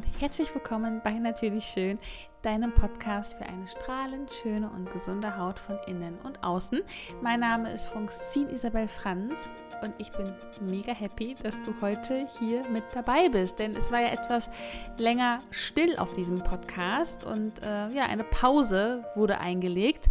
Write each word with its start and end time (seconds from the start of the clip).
Und 0.00 0.06
herzlich 0.18 0.54
willkommen 0.54 1.02
bei 1.04 1.12
Natürlich 1.12 1.66
Schön, 1.66 1.98
deinem 2.40 2.72
Podcast 2.72 3.36
für 3.36 3.44
eine 3.44 3.68
strahlend 3.68 4.30
schöne 4.32 4.70
und 4.70 4.90
gesunde 4.90 5.36
Haut 5.36 5.58
von 5.58 5.78
innen 5.86 6.18
und 6.24 6.42
außen. 6.42 6.80
Mein 7.20 7.40
Name 7.40 7.70
ist 7.70 7.84
Francine 7.84 8.50
Isabel 8.50 8.88
Franz 8.88 9.50
und 9.82 9.92
ich 9.98 10.10
bin 10.12 10.32
mega 10.58 10.94
happy, 10.94 11.36
dass 11.42 11.60
du 11.60 11.74
heute 11.82 12.26
hier 12.38 12.66
mit 12.70 12.84
dabei 12.94 13.28
bist, 13.28 13.58
denn 13.58 13.76
es 13.76 13.92
war 13.92 14.00
ja 14.00 14.08
etwas 14.08 14.48
länger 14.96 15.42
still 15.50 15.98
auf 15.98 16.14
diesem 16.14 16.42
Podcast 16.42 17.26
und 17.26 17.60
äh, 17.62 17.90
ja, 17.90 18.06
eine 18.06 18.24
Pause 18.24 19.04
wurde 19.14 19.38
eingelegt 19.38 20.08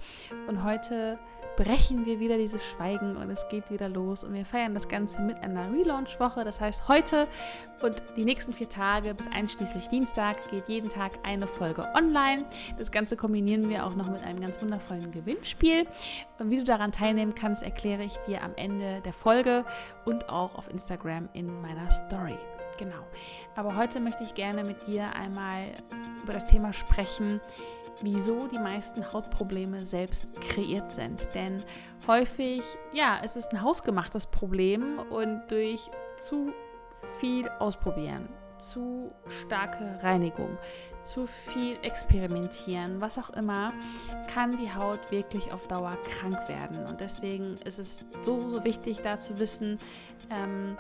und 0.47 0.63
heute 0.63 1.17
brechen 1.59 2.05
wir 2.05 2.21
wieder 2.21 2.37
dieses 2.37 2.65
Schweigen 2.65 3.17
und 3.17 3.29
es 3.29 3.45
geht 3.49 3.69
wieder 3.69 3.89
los 3.89 4.23
und 4.23 4.33
wir 4.33 4.45
feiern 4.45 4.73
das 4.73 4.87
Ganze 4.87 5.21
mit 5.21 5.43
einer 5.43 5.69
Relaunch-Woche. 5.69 6.45
Das 6.45 6.61
heißt, 6.61 6.87
heute 6.87 7.27
und 7.81 8.01
die 8.15 8.23
nächsten 8.23 8.53
vier 8.53 8.69
Tage 8.69 9.13
bis 9.13 9.27
einschließlich 9.27 9.89
Dienstag 9.89 10.37
geht 10.51 10.69
jeden 10.69 10.89
Tag 10.89 11.19
eine 11.23 11.47
Folge 11.47 11.85
online. 11.95 12.45
Das 12.77 12.91
Ganze 12.91 13.17
kombinieren 13.17 13.67
wir 13.67 13.85
auch 13.85 13.93
noch 13.93 14.09
mit 14.09 14.23
einem 14.23 14.39
ganz 14.39 14.61
wundervollen 14.61 15.11
Gewinnspiel. 15.11 15.85
Und 16.39 16.49
wie 16.49 16.55
du 16.55 16.63
daran 16.63 16.93
teilnehmen 16.93 17.35
kannst, 17.35 17.61
erkläre 17.61 18.03
ich 18.03 18.15
dir 18.19 18.41
am 18.41 18.53
Ende 18.55 19.01
der 19.01 19.13
Folge 19.13 19.65
und 20.05 20.29
auch 20.29 20.55
auf 20.55 20.69
Instagram 20.69 21.27
in 21.33 21.61
meiner 21.61 21.91
Story. 21.91 22.37
Genau. 22.77 23.05
Aber 23.57 23.75
heute 23.75 23.99
möchte 23.99 24.23
ich 24.23 24.33
gerne 24.33 24.63
mit 24.63 24.87
dir 24.87 25.13
einmal 25.13 25.73
über 26.23 26.31
das 26.31 26.45
Thema 26.45 26.71
sprechen, 26.71 27.41
wieso 28.01 28.47
die 28.47 28.59
meisten 28.59 29.11
Hautprobleme 29.11 29.85
selbst 29.85 30.25
kreiert 30.41 30.91
sind. 30.91 31.33
Denn 31.33 31.63
häufig, 32.07 32.61
ja, 32.93 33.19
es 33.23 33.35
ist 33.35 33.51
ein 33.51 33.61
hausgemachtes 33.61 34.27
Problem 34.27 34.99
und 35.09 35.41
durch 35.49 35.89
zu 36.17 36.53
viel 37.19 37.47
Ausprobieren, 37.59 38.27
zu 38.57 39.11
starke 39.27 39.99
Reinigung, 40.01 40.57
zu 41.03 41.27
viel 41.27 41.77
Experimentieren, 41.81 43.01
was 43.01 43.17
auch 43.17 43.29
immer, 43.31 43.73
kann 44.33 44.57
die 44.57 44.73
Haut 44.73 44.99
wirklich 45.11 45.51
auf 45.53 45.67
Dauer 45.67 45.97
krank 46.03 46.47
werden. 46.47 46.85
Und 46.85 46.99
deswegen 46.99 47.57
ist 47.65 47.79
es 47.79 48.03
so, 48.21 48.49
so 48.49 48.63
wichtig, 48.63 49.01
da 49.01 49.17
zu 49.17 49.39
wissen, 49.39 49.79
ähm, 50.29 50.77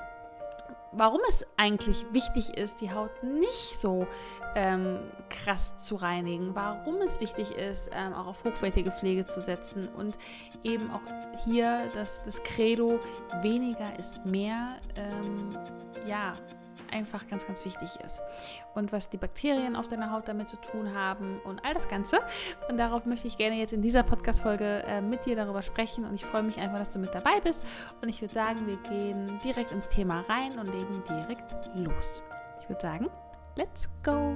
warum 0.91 1.19
es 1.27 1.45
eigentlich 1.57 2.05
wichtig 2.11 2.57
ist, 2.57 2.81
die 2.81 2.91
Haut 2.91 3.23
nicht 3.23 3.79
so 3.79 4.07
ähm, 4.55 4.99
krass 5.29 5.77
zu 5.77 5.95
reinigen, 5.95 6.55
warum 6.55 6.97
es 6.97 7.19
wichtig 7.19 7.51
ist, 7.51 7.89
ähm, 7.93 8.13
auch 8.13 8.27
auf 8.27 8.43
hochwertige 8.43 8.91
Pflege 8.91 9.25
zu 9.25 9.41
setzen 9.41 9.87
und 9.89 10.17
eben 10.63 10.91
auch 10.91 11.01
hier 11.45 11.89
das, 11.93 12.23
das 12.23 12.43
Credo, 12.43 12.99
weniger 13.41 13.97
ist 13.97 14.25
mehr, 14.25 14.77
ähm, 14.95 15.57
ja, 16.07 16.35
einfach 16.91 17.27
ganz, 17.27 17.45
ganz 17.45 17.65
wichtig 17.65 17.89
ist. 18.03 18.21
Und 18.75 18.91
was 18.91 19.09
die 19.09 19.17
Bakterien 19.17 19.75
auf 19.75 19.87
deiner 19.87 20.11
Haut 20.11 20.27
damit 20.27 20.47
zu 20.47 20.57
tun 20.57 20.93
haben 20.93 21.39
und 21.43 21.63
all 21.65 21.73
das 21.73 21.87
Ganze. 21.87 22.19
Und 22.69 22.77
darauf 22.77 23.05
möchte 23.05 23.27
ich 23.27 23.37
gerne 23.37 23.55
jetzt 23.55 23.73
in 23.73 23.81
dieser 23.81 24.03
Podcast-Folge 24.03 24.83
äh, 24.87 25.01
mit 25.01 25.25
dir 25.25 25.35
darüber 25.35 25.61
sprechen. 25.61 26.05
Und 26.05 26.15
ich 26.15 26.25
freue 26.25 26.43
mich 26.43 26.59
einfach, 26.59 26.79
dass 26.79 26.93
du 26.93 26.99
mit 26.99 27.13
dabei 27.13 27.39
bist. 27.41 27.63
Und 28.01 28.09
ich 28.09 28.21
würde 28.21 28.33
sagen, 28.33 28.67
wir 28.67 28.77
gehen 28.89 29.39
direkt 29.43 29.71
ins 29.71 29.87
Thema 29.89 30.21
rein 30.21 30.59
und 30.59 30.67
legen 30.67 31.03
direkt 31.07 31.53
los. 31.75 32.21
Ich 32.61 32.69
würde 32.69 32.81
sagen, 32.81 33.09
let's 33.55 33.89
go! 34.03 34.35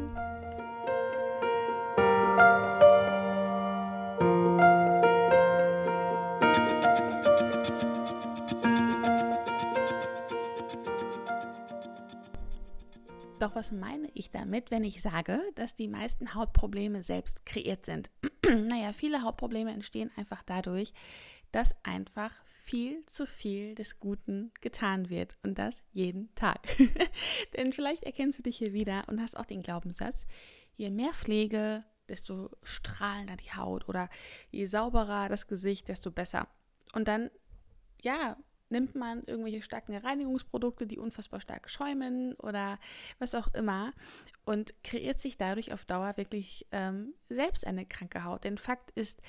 Doch 13.54 13.60
was 13.60 13.72
meine 13.72 14.10
ich 14.16 14.32
damit, 14.32 14.72
wenn 14.72 14.84
ich 14.84 15.00
sage, 15.00 15.40
dass 15.54 15.76
die 15.76 15.88
meisten 15.88 16.34
Hautprobleme 16.34 17.04
selbst 17.04 17.46
kreiert 17.46 17.86
sind? 17.86 18.10
naja, 18.44 18.94
viele 18.94 19.22
Hautprobleme 19.22 19.72
entstehen 19.72 20.10
einfach 20.16 20.42
dadurch, 20.42 20.92
dass 21.52 21.76
einfach 21.84 22.32
viel 22.46 23.06
zu 23.06 23.28
viel 23.28 23.76
des 23.76 24.00
Guten 24.00 24.52
getan 24.62 25.12
wird 25.12 25.38
und 25.44 25.60
das 25.60 25.84
jeden 25.92 26.34
Tag. 26.34 26.62
Denn 27.56 27.74
vielleicht 27.74 28.06
erkennst 28.06 28.40
du 28.40 28.44
dich 28.44 28.58
hier 28.58 28.74
wieder 28.74 29.04
und 29.06 29.22
hast 29.22 29.38
auch 29.38 29.46
den 29.46 29.62
Glaubenssatz, 29.62 30.26
je 30.76 30.90
mehr 30.90 31.14
Pflege, 31.14 31.84
desto 32.10 32.50
strahlender 32.64 33.38
die 33.38 33.52
Haut 33.52 33.88
oder 33.88 34.10
je 34.50 34.66
sauberer 34.66 35.30
das 35.30 35.46
Gesicht, 35.46 35.90
desto 35.90 36.10
besser. 36.10 36.48
Und 36.94 37.08
dann, 37.08 37.30
ja, 38.02 38.36
nimmt 38.74 38.96
man 38.96 39.24
irgendwelche 39.24 39.62
starken 39.62 39.96
Reinigungsprodukte, 39.96 40.86
die 40.86 41.00
unfassbar 41.00 41.40
stark 41.40 41.70
schäumen 41.70 42.34
oder 42.34 42.78
was 43.20 43.36
auch 43.36 43.54
immer 43.54 43.94
und 44.44 44.74
kreiert 44.84 45.22
sich 45.22 45.38
dadurch 45.38 45.72
auf 45.72 45.86
Dauer 45.86 46.18
wirklich 46.18 46.68
ähm, 46.72 47.14
selbst 47.30 47.66
eine 47.66 47.86
kranke 47.86 48.26
Haut. 48.26 48.44
Denn 48.44 48.58
Fakt 48.58 48.92
ist, 48.92 49.22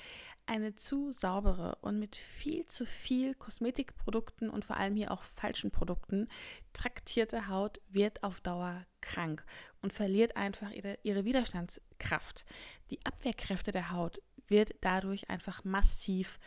eine 0.47 0.75
zu 0.75 1.11
saubere 1.11 1.77
und 1.81 1.97
mit 1.99 2.15
viel 2.15 2.65
zu 2.67 2.85
viel 2.85 3.33
Kosmetikprodukten 3.33 4.49
und 4.49 4.65
vor 4.65 4.77
allem 4.77 4.95
hier 4.95 5.11
auch 5.11 5.23
falschen 5.23 5.71
Produkten 5.71 6.27
traktierte 6.73 7.47
Haut 7.47 7.81
wird 7.89 8.23
auf 8.23 8.41
Dauer 8.41 8.85
krank 9.01 9.43
und 9.81 9.93
verliert 9.93 10.37
einfach 10.37 10.71
ihre, 10.71 10.99
ihre 11.03 11.25
Widerstandskraft. 11.25 12.45
Die 12.91 13.03
Abwehrkräfte 13.05 13.71
der 13.71 13.91
Haut 13.91 14.21
wird 14.47 14.75
dadurch 14.81 15.29
einfach 15.29 15.63
massiv 15.63 16.39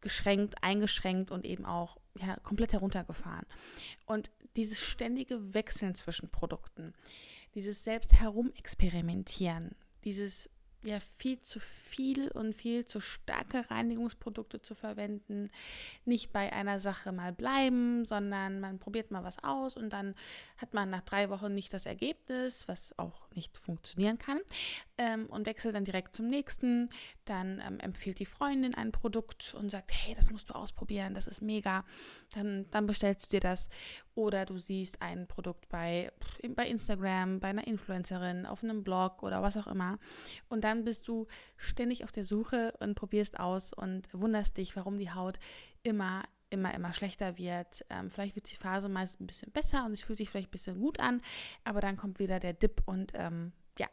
geschränkt, 0.00 0.56
eingeschränkt 0.62 1.30
und 1.30 1.44
eben 1.44 1.64
auch 1.64 1.98
ja, 2.18 2.36
komplett 2.42 2.72
heruntergefahren. 2.72 3.46
Und 4.06 4.30
dieses 4.56 4.80
ständige 4.80 5.54
Wechseln 5.54 5.94
zwischen 5.94 6.30
Produkten, 6.30 6.94
dieses 7.54 7.84
selbst 7.84 8.12
herumexperimentieren, 8.14 9.74
dieses 10.04 10.50
ja 10.86 11.00
viel 11.00 11.40
zu 11.40 11.58
viel 11.58 12.28
und 12.28 12.54
viel 12.54 12.84
zu 12.84 13.00
starke 13.00 13.68
Reinigungsprodukte 13.70 14.62
zu 14.62 14.74
verwenden, 14.74 15.50
nicht 16.04 16.32
bei 16.32 16.52
einer 16.52 16.78
Sache 16.78 17.12
mal 17.12 17.32
bleiben, 17.32 18.04
sondern 18.04 18.60
man 18.60 18.78
probiert 18.78 19.10
mal 19.10 19.24
was 19.24 19.42
aus 19.42 19.76
und 19.76 19.90
dann 19.90 20.14
hat 20.58 20.74
man 20.74 20.90
nach 20.90 21.02
drei 21.02 21.28
Wochen 21.28 21.54
nicht 21.54 21.72
das 21.72 21.86
Ergebnis, 21.86 22.68
was 22.68 22.96
auch 22.98 23.28
nicht 23.34 23.56
funktionieren 23.58 24.18
kann, 24.18 24.38
ähm, 24.96 25.26
und 25.26 25.46
wechselt 25.46 25.74
dann 25.74 25.84
direkt 25.84 26.14
zum 26.14 26.28
nächsten. 26.28 26.90
Dann 27.26 27.60
ähm, 27.60 27.78
empfiehlt 27.80 28.18
die 28.18 28.26
Freundin 28.26 28.74
ein 28.74 28.92
Produkt 28.92 29.54
und 29.54 29.70
sagt, 29.70 29.92
hey, 29.92 30.14
das 30.14 30.30
musst 30.30 30.48
du 30.48 30.54
ausprobieren, 30.54 31.12
das 31.12 31.26
ist 31.26 31.42
mega. 31.42 31.84
Dann, 32.34 32.66
dann 32.70 32.86
bestellst 32.86 33.26
du 33.26 33.36
dir 33.36 33.40
das 33.40 33.68
oder 34.14 34.46
du 34.46 34.58
siehst 34.58 35.02
ein 35.02 35.26
Produkt 35.26 35.68
bei, 35.68 36.10
bei 36.54 36.66
Instagram, 36.66 37.40
bei 37.40 37.48
einer 37.48 37.66
Influencerin, 37.66 38.46
auf 38.46 38.62
einem 38.62 38.84
Blog 38.84 39.22
oder 39.22 39.42
was 39.42 39.56
auch 39.56 39.66
immer. 39.66 39.98
Und 40.48 40.64
dann 40.64 40.84
bist 40.84 41.08
du 41.08 41.26
ständig 41.56 42.04
auf 42.04 42.12
der 42.12 42.24
Suche 42.24 42.72
und 42.78 42.94
probierst 42.94 43.38
aus 43.38 43.72
und 43.72 44.08
wunderst 44.12 44.56
dich, 44.56 44.76
warum 44.76 44.96
die 44.96 45.10
Haut 45.10 45.38
immer, 45.82 46.22
immer, 46.50 46.72
immer 46.74 46.92
schlechter 46.92 47.38
wird. 47.38 47.84
Ähm, 47.90 48.10
vielleicht 48.10 48.36
wird 48.36 48.50
die 48.50 48.56
Phase 48.56 48.88
meist 48.88 49.20
ein 49.20 49.26
bisschen 49.26 49.52
besser 49.52 49.84
und 49.84 49.92
es 49.92 50.02
fühlt 50.02 50.18
sich 50.18 50.30
vielleicht 50.30 50.48
ein 50.48 50.52
bisschen 50.52 50.80
gut 50.80 51.00
an, 51.00 51.20
aber 51.64 51.80
dann 51.80 51.96
kommt 51.96 52.18
wieder 52.18 52.40
der 52.40 52.52
Dip 52.52 52.82
und 52.86 53.12
ähm, 53.14 53.52
ja. 53.78 53.88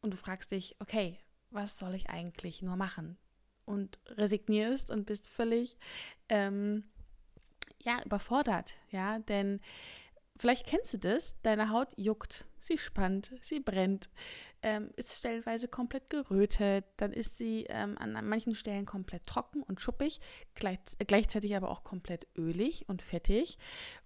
Und 0.00 0.12
du 0.12 0.16
fragst 0.16 0.50
dich, 0.50 0.76
okay, 0.80 1.18
was 1.52 1.78
soll 1.78 1.94
ich 1.94 2.10
eigentlich 2.10 2.62
nur 2.62 2.76
machen? 2.76 3.18
Und 3.64 4.00
resignierst 4.08 4.90
und 4.90 5.06
bist 5.06 5.28
völlig 5.28 5.76
ähm, 6.28 6.84
ja, 7.80 8.02
überfordert, 8.04 8.76
ja, 8.90 9.18
denn 9.20 9.60
vielleicht 10.36 10.66
kennst 10.66 10.92
du 10.94 10.98
das, 10.98 11.36
deine 11.42 11.70
Haut 11.70 11.88
juckt, 11.96 12.44
sie 12.60 12.78
spannt, 12.78 13.32
sie 13.40 13.60
brennt, 13.60 14.08
ähm, 14.62 14.90
ist 14.96 15.18
stellenweise 15.18 15.68
komplett 15.68 16.10
gerötet, 16.10 16.84
dann 16.96 17.12
ist 17.12 17.38
sie 17.38 17.66
ähm, 17.68 17.98
an, 17.98 18.16
an, 18.16 18.28
manchen 18.28 18.54
Stellen 18.54 18.86
komplett 18.86 19.26
trocken 19.26 19.62
und 19.62 19.80
schuppig, 19.80 20.20
gleich, 20.54 20.78
gleichzeitig 21.06 21.56
aber 21.56 21.70
auch 21.70 21.84
komplett 21.84 22.26
ölig 22.36 22.88
und 22.88 23.02
fettig 23.02 23.58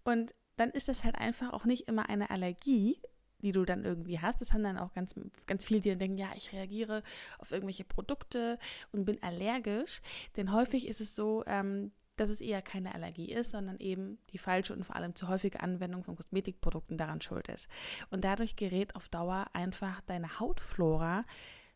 und 0.05 0.35
dann 0.56 0.71
ist 0.71 0.88
das 0.88 1.05
halt 1.05 1.17
einfach 1.17 1.53
auch 1.53 1.67
nicht 1.67 1.87
immer 1.87 2.09
eine 2.09 2.31
Allergie, 2.31 3.00
die 3.43 3.53
du 3.53 3.65
dann 3.65 3.85
irgendwie 3.85 4.19
hast. 4.19 4.41
Das 4.41 4.53
haben 4.53 4.62
dann 4.62 4.79
auch 4.79 4.93
ganz, 4.93 5.15
ganz 5.47 5.65
viele, 5.65 5.81
die 5.81 5.97
denken, 5.97 6.19
ja, 6.19 6.31
ich 6.35 6.53
reagiere 6.53 7.03
auf 7.38 7.53
irgendwelche 7.53 7.85
Produkte 7.85 8.59
und 8.93 9.05
bin 9.05 9.23
allergisch. 9.23 10.00
Denn 10.37 10.53
häufig 10.53 10.87
ist 10.87 11.00
es 11.00 11.15
so, 11.15 11.44
ähm, 11.47 11.93
dass 12.17 12.31
es 12.31 12.41
eher 12.41 12.62
keine 12.62 12.94
Allergie 12.94 13.31
ist, 13.31 13.50
sondern 13.50 13.79
eben 13.79 14.19
die 14.31 14.38
falsche 14.38 14.73
und 14.73 14.85
vor 14.85 14.97
allem 14.97 15.15
zu 15.15 15.29
häufige 15.29 15.61
Anwendung 15.61 16.03
von 16.03 16.17
Kosmetikprodukten 16.17 16.97
daran 16.97 17.21
schuld 17.21 17.49
ist. 17.49 17.69
Und 18.11 18.25
dadurch 18.25 18.56
gerät 18.56 18.97
auf 18.97 19.09
Dauer 19.09 19.47
einfach 19.53 20.00
deine 20.03 20.41
Hautflora 20.41 21.25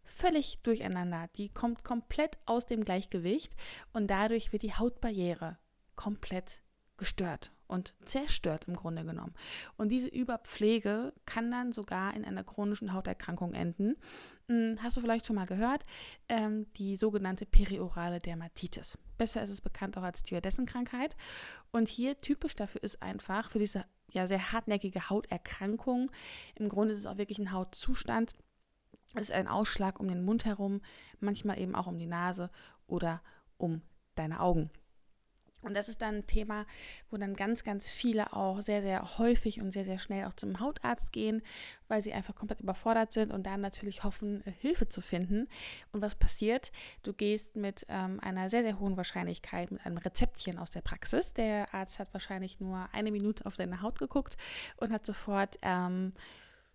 völlig 0.03 0.61
durcheinander. 0.63 1.29
Die 1.37 1.51
kommt 1.51 1.85
komplett 1.85 2.39
aus 2.47 2.67
dem 2.67 2.85
Gleichgewicht 2.85 3.55
und 3.93 4.09
dadurch 4.09 4.53
wird 4.53 4.63
die 4.63 4.75
Hautbarriere 4.75 5.59
komplett 5.95 6.63
gestört 6.97 7.53
und 7.71 7.95
zerstört 8.05 8.67
im 8.67 8.75
Grunde 8.75 9.05
genommen. 9.05 9.33
Und 9.77 9.91
diese 9.91 10.09
Überpflege 10.09 11.13
kann 11.25 11.51
dann 11.51 11.73
sogar 11.73 12.15
in 12.15 12.25
einer 12.25 12.43
chronischen 12.43 12.93
Hauterkrankung 12.93 13.55
enden. 13.55 13.97
Hm, 14.49 14.79
hast 14.83 14.97
du 14.97 15.01
vielleicht 15.01 15.27
schon 15.27 15.37
mal 15.37 15.47
gehört? 15.47 15.87
Ähm, 16.29 16.67
die 16.75 16.97
sogenannte 16.97 17.47
periorale 17.47 18.19
Dermatitis. 18.19 18.99
Besser 19.17 19.43
ist 19.43 19.51
es 19.51 19.61
bekannt 19.61 19.97
auch 19.97 20.03
als 20.03 20.21
Stewardessen-Krankheit. 20.21 21.17
Und 21.71 21.89
hier 21.89 22.19
typisch 22.19 22.57
dafür 22.57 22.83
ist 22.83 23.03
einfach, 23.03 23.51
für 23.51 23.61
diese 23.61 23.85
ja 24.13 24.27
sehr 24.27 24.51
hartnäckige 24.51 25.09
Hauterkrankung. 25.09 26.11
Im 26.57 26.69
Grunde 26.69 26.93
ist 26.93 26.99
es 27.01 27.07
auch 27.07 27.19
wirklich 27.19 27.39
ein 27.39 27.53
Hautzustand. 27.53 28.35
Es 29.15 29.23
ist 29.23 29.33
ein 29.33 29.49
Ausschlag 29.49 30.01
um 30.01 30.09
den 30.09 30.25
Mund 30.25 30.45
herum, 30.45 30.81
manchmal 31.21 31.61
eben 31.61 31.77
auch 31.77 31.87
um 31.87 31.99
die 31.99 32.07
Nase 32.07 32.51
oder 32.89 33.23
um 33.59 33.83
deine 34.17 34.41
Augen. 34.41 34.71
Und 35.63 35.75
das 35.75 35.89
ist 35.89 36.01
dann 36.01 36.17
ein 36.17 36.27
Thema, 36.27 36.67
wo 37.11 37.17
dann 37.17 37.35
ganz, 37.35 37.65
ganz 37.65 37.89
viele 37.89 38.33
auch 38.33 38.61
sehr, 38.61 38.83
sehr 38.83 39.19
häufig 39.19 39.61
und 39.61 39.73
sehr, 39.73 39.85
sehr 39.85 39.99
schnell 39.99 40.27
auch 40.27 40.35
zum 40.35 40.61
Hautarzt 40.61 41.13
gehen, 41.13 41.43
weil 41.89 42.01
sie 42.01 42.13
einfach 42.13 42.35
komplett 42.35 42.61
überfordert 42.61 43.13
sind 43.13 43.33
und 43.33 43.45
dann 43.45 43.61
natürlich 43.61 44.05
hoffen, 44.05 44.47
äh, 44.47 44.53
Hilfe 44.53 44.89
zu 44.89 45.01
finden. 45.01 45.49
Und 45.93 46.03
was 46.03 46.15
passiert? 46.15 46.73
Du 47.03 47.13
gehst 47.13 47.57
mit 47.57 47.85
ähm, 47.89 48.21
einer 48.21 48.49
sehr, 48.49 48.63
sehr 48.63 48.79
hohen 48.79 48.97
Wahrscheinlichkeit 48.97 49.71
mit 49.71 49.85
einem 49.85 49.99
Rezeptchen 49.99 50.59
aus 50.59 50.71
der 50.71 50.83
Praxis. 50.83 51.35
Der 51.35 51.73
Arzt 51.75 51.99
hat 51.99 52.13
wahrscheinlich 52.13 52.61
nur 52.61 52.89
eine 52.93 53.11
Minute 53.11 53.45
auf 53.47 53.57
deine 53.57 53.83
Haut 53.83 53.99
geguckt 53.99 54.37
und 54.77 54.93
hat 54.93 55.05
sofort 55.05 55.59
ähm, 55.63 56.13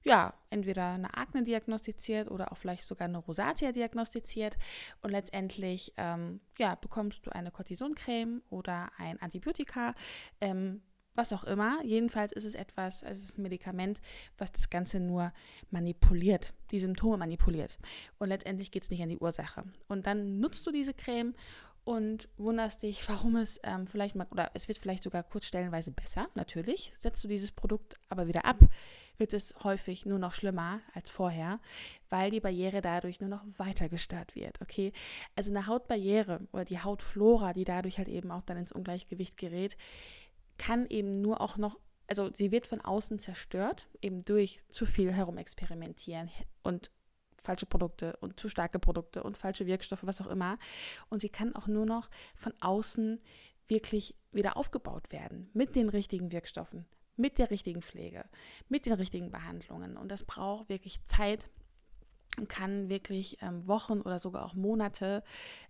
ja, 0.05 0.35
entweder 0.51 0.91
eine 0.91 1.17
Akne 1.17 1.43
diagnostiziert 1.43 2.29
oder 2.29 2.51
auch 2.51 2.57
vielleicht 2.57 2.85
sogar 2.85 3.07
eine 3.07 3.17
Rosatia 3.17 3.71
diagnostiziert. 3.71 4.55
Und 5.01 5.09
letztendlich 5.09 5.93
ähm, 5.97 6.39
ja, 6.57 6.75
bekommst 6.75 7.25
du 7.25 7.31
eine 7.31 7.51
Cortisoncreme 7.51 8.43
oder 8.49 8.91
ein 8.97 9.19
Antibiotika. 9.21 9.95
Ähm, 10.39 10.81
was 11.17 11.31
auch 11.31 11.45
immer. 11.45 11.81
Jedenfalls 11.83 12.33
ist 12.33 12.43
es 12.43 12.55
etwas, 12.55 13.01
es 13.01 13.19
ist 13.19 13.37
ein 13.37 13.43
Medikament, 13.43 14.01
was 14.37 14.51
das 14.51 14.69
Ganze 14.69 14.99
nur 14.99 15.31
manipuliert, 15.71 16.53
die 16.71 16.79
Symptome 16.79 17.17
manipuliert. 17.17 17.79
Und 18.19 18.27
letztendlich 18.27 18.69
geht 18.69 18.83
es 18.83 18.89
nicht 18.89 19.01
an 19.01 19.07
die 19.07 19.17
Ursache. 19.17 19.63
Und 19.87 20.07
dann 20.07 20.41
nutzt 20.41 20.67
du 20.67 20.71
diese 20.71 20.93
Creme 20.93 21.33
und 21.85 22.27
wunderst 22.35 22.83
dich, 22.83 23.07
warum 23.07 23.37
es 23.37 23.61
ähm, 23.63 23.87
vielleicht 23.87 24.15
mal, 24.15 24.27
oder 24.31 24.51
es 24.55 24.67
wird 24.67 24.77
vielleicht 24.77 25.03
sogar 25.03 25.23
kurz 25.23 25.45
stellenweise 25.45 25.91
besser, 25.91 26.27
natürlich. 26.35 26.91
Setzt 26.97 27.23
du 27.23 27.29
dieses 27.29 27.53
Produkt 27.53 27.95
aber 28.09 28.27
wieder 28.27 28.43
ab, 28.43 28.59
wird 29.17 29.33
es 29.33 29.53
häufig 29.63 30.05
nur 30.05 30.19
noch 30.19 30.33
schlimmer 30.33 30.81
als 30.93 31.09
vorher, 31.09 31.59
weil 32.09 32.31
die 32.31 32.39
Barriere 32.39 32.81
dadurch 32.81 33.19
nur 33.19 33.29
noch 33.29 33.43
weiter 33.57 33.89
gestört 33.89 34.35
wird. 34.35 34.61
Okay, 34.61 34.91
also 35.35 35.51
eine 35.51 35.67
Hautbarriere 35.67 36.41
oder 36.51 36.65
die 36.65 36.79
Hautflora, 36.79 37.53
die 37.53 37.65
dadurch 37.65 37.97
halt 37.97 38.09
eben 38.09 38.31
auch 38.31 38.43
dann 38.43 38.57
ins 38.57 38.71
Ungleichgewicht 38.71 39.37
gerät, 39.37 39.77
kann 40.57 40.87
eben 40.87 41.21
nur 41.21 41.41
auch 41.41 41.57
noch 41.57 41.77
also 42.07 42.29
sie 42.31 42.51
wird 42.51 42.67
von 42.67 42.81
außen 42.81 43.19
zerstört, 43.19 43.87
eben 43.99 44.21
durch 44.23 44.61
zu 44.69 44.85
viel 44.85 45.11
herumexperimentieren 45.11 46.29
und 46.61 46.91
falsche 47.37 47.65
Produkte 47.65 48.17
und 48.17 48.39
zu 48.39 48.49
starke 48.49 48.79
Produkte 48.79 49.23
und 49.23 49.37
falsche 49.37 49.65
Wirkstoffe, 49.65 50.05
was 50.05 50.21
auch 50.21 50.27
immer. 50.27 50.57
Und 51.09 51.19
sie 51.19 51.29
kann 51.29 51.55
auch 51.55 51.67
nur 51.67 51.85
noch 51.85 52.09
von 52.35 52.53
außen 52.59 53.21
wirklich 53.67 54.15
wieder 54.31 54.57
aufgebaut 54.57 55.11
werden 55.11 55.49
mit 55.53 55.75
den 55.75 55.89
richtigen 55.89 56.31
Wirkstoffen, 56.31 56.85
mit 57.17 57.37
der 57.37 57.51
richtigen 57.51 57.81
Pflege, 57.81 58.25
mit 58.69 58.85
den 58.85 58.93
richtigen 58.93 59.31
Behandlungen. 59.31 59.97
Und 59.97 60.09
das 60.09 60.23
braucht 60.23 60.69
wirklich 60.69 61.03
Zeit 61.03 61.49
und 62.37 62.49
kann 62.49 62.89
wirklich 62.89 63.37
ähm, 63.41 63.65
Wochen 63.67 64.01
oder 64.01 64.19
sogar 64.19 64.45
auch 64.45 64.53
Monate 64.53 65.23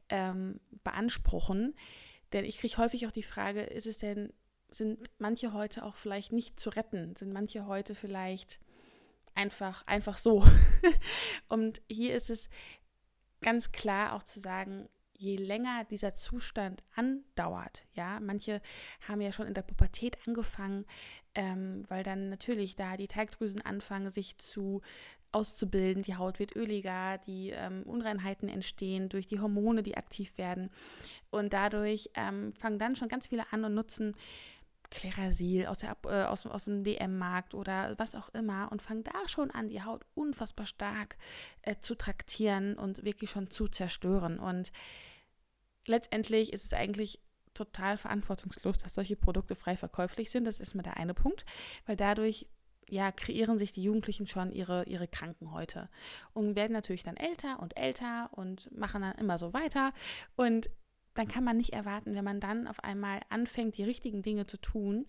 ähm, 0.10 0.60
beanspruchen. 0.84 1.76
Denn 2.34 2.46
ich 2.46 2.58
kriege 2.58 2.78
häufig 2.78 3.08
auch 3.08 3.12
die 3.12 3.24
Frage, 3.24 3.62
ist 3.62 3.86
es 3.86 4.00
denn, 4.00 4.34
sind 4.72 5.00
manche 5.20 5.54
heute 5.54 5.84
auch 5.84 5.96
vielleicht 5.96 6.32
nicht 6.32 6.60
zu 6.60 6.70
retten? 6.70 7.16
Sind 7.16 7.32
manche 7.32 7.68
heute 7.68 7.96
vielleicht 7.96 8.60
einfach, 9.36 9.86
einfach 9.88 10.18
so? 10.18 10.44
und 11.48 11.82
hier 11.90 12.16
ist 12.16 12.30
es 12.30 12.50
ganz 13.42 13.72
klar 13.72 14.14
auch 14.14 14.24
zu 14.24 14.40
sagen, 14.40 14.90
je 15.18 15.38
länger 15.38 15.86
dieser 15.86 16.16
Zustand 16.16 16.84
andauert, 16.96 17.86
ja, 17.94 18.20
manche 18.20 18.62
haben 19.08 19.22
ja 19.22 19.32
schon 19.32 19.48
in 19.48 19.54
der 19.54 19.62
Pubertät 19.62 20.18
angefangen, 20.28 20.86
ähm, 21.34 21.82
weil 21.90 22.04
dann 22.04 22.30
natürlich 22.30 22.76
da 22.76 22.98
die 22.98 23.08
Teigdrüsen 23.08 23.62
anfangen, 23.62 24.10
sich 24.10 24.38
zu 24.38 24.82
auszubilden, 25.36 26.02
die 26.02 26.16
Haut 26.16 26.40
wird 26.40 26.56
öliger, 26.56 27.18
die 27.28 27.50
ähm, 27.50 27.84
Unreinheiten 27.84 28.48
entstehen 28.48 29.10
durch 29.10 29.28
die 29.28 29.42
Hormone, 29.42 29.84
die 29.84 29.98
aktiv 29.98 30.38
werden. 30.38 30.70
Und 31.30 31.52
dadurch 31.52 32.10
ähm, 32.16 32.54
fangen 32.54 32.80
dann 32.80 32.96
schon 32.96 33.10
ganz 33.10 33.28
viele 33.28 33.52
an 33.52 33.66
und 33.66 33.74
nutzen 33.74 34.16
Klerasil 34.96 35.66
aus, 35.68 35.80
der, 35.80 35.98
äh, 36.06 36.24
aus, 36.24 36.46
aus 36.46 36.66
dem 36.66 36.84
DM-Markt 36.84 37.54
oder 37.54 37.96
was 37.98 38.16
auch 38.16 38.30
immer 38.30 38.72
und 38.72 38.82
fangen 38.82 39.04
da 39.04 39.28
schon 39.28 39.52
an, 39.52 39.70
die 39.70 39.84
Haut 39.84 40.06
unfassbar 40.14 40.66
stark 40.66 41.18
äh, 41.62 41.76
zu 41.82 41.96
traktieren 41.96 42.76
und 42.76 43.04
wirklich 43.04 43.30
schon 43.30 43.52
zu 43.52 43.68
zerstören. 43.68 44.40
Und 44.40 44.72
letztendlich 45.86 46.54
ist 46.54 46.66
es 46.66 46.74
eigentlich 46.74 47.20
total 47.54 47.98
verantwortungslos, 47.98 48.78
dass 48.78 48.96
solche 48.96 49.16
Produkte 49.16 49.56
frei 49.56 49.78
verkäuflich 49.78 50.30
sind. 50.32 50.46
Das 50.46 50.60
ist 50.60 50.76
mir 50.76 50.84
der 50.84 50.98
eine 50.98 51.14
Punkt, 51.14 51.46
weil 51.86 51.96
dadurch 51.96 52.48
ja, 52.90 53.12
kreieren 53.12 53.58
sich 53.58 53.72
die 53.72 53.82
Jugendlichen 53.82 54.28
schon 54.28 54.52
ihre, 54.52 54.84
ihre 54.86 55.08
Kranken 55.08 55.52
heute 55.52 55.90
und 56.34 56.56
werden 56.56 56.74
natürlich 56.74 57.04
dann 57.04 57.18
älter 57.18 57.60
und 57.60 57.76
älter 57.78 58.30
und 58.32 58.72
machen 58.78 59.02
dann 59.02 59.18
immer 59.18 59.38
so 59.38 59.54
weiter. 59.54 59.92
Und 60.36 60.70
dann 61.16 61.28
kann 61.28 61.44
man 61.44 61.58
nicht 61.58 61.74
erwarten, 61.74 62.14
wenn 62.14 62.24
man 62.24 62.40
dann 62.40 62.68
auf 62.68 62.84
einmal 62.84 63.22
anfängt, 63.30 63.78
die 63.78 63.84
richtigen 63.84 64.22
Dinge 64.22 64.46
zu 64.46 64.58
tun, 64.58 65.08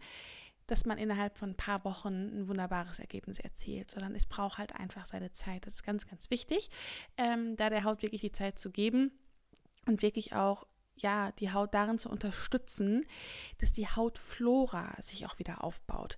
dass 0.66 0.84
man 0.84 0.98
innerhalb 0.98 1.38
von 1.38 1.50
ein 1.50 1.56
paar 1.56 1.84
Wochen 1.84 2.40
ein 2.40 2.48
wunderbares 2.48 2.98
Ergebnis 2.98 3.38
erzielt, 3.38 3.90
sondern 3.90 4.14
es 4.14 4.26
braucht 4.26 4.58
halt 4.58 4.74
einfach 4.74 5.06
seine 5.06 5.32
Zeit. 5.32 5.66
Das 5.66 5.74
ist 5.74 5.84
ganz, 5.84 6.08
ganz 6.08 6.30
wichtig, 6.30 6.70
ähm, 7.16 7.56
da 7.56 7.70
der 7.70 7.84
Haut 7.84 8.02
wirklich 8.02 8.20
die 8.20 8.32
Zeit 8.32 8.58
zu 8.58 8.70
geben 8.70 9.12
und 9.86 10.02
wirklich 10.02 10.34
auch 10.34 10.66
ja, 10.96 11.30
die 11.32 11.52
Haut 11.52 11.74
darin 11.74 11.98
zu 11.98 12.08
unterstützen, 12.08 13.04
dass 13.58 13.72
die 13.72 13.86
Hautflora 13.86 14.94
sich 15.00 15.26
auch 15.26 15.38
wieder 15.38 15.62
aufbaut. 15.62 16.16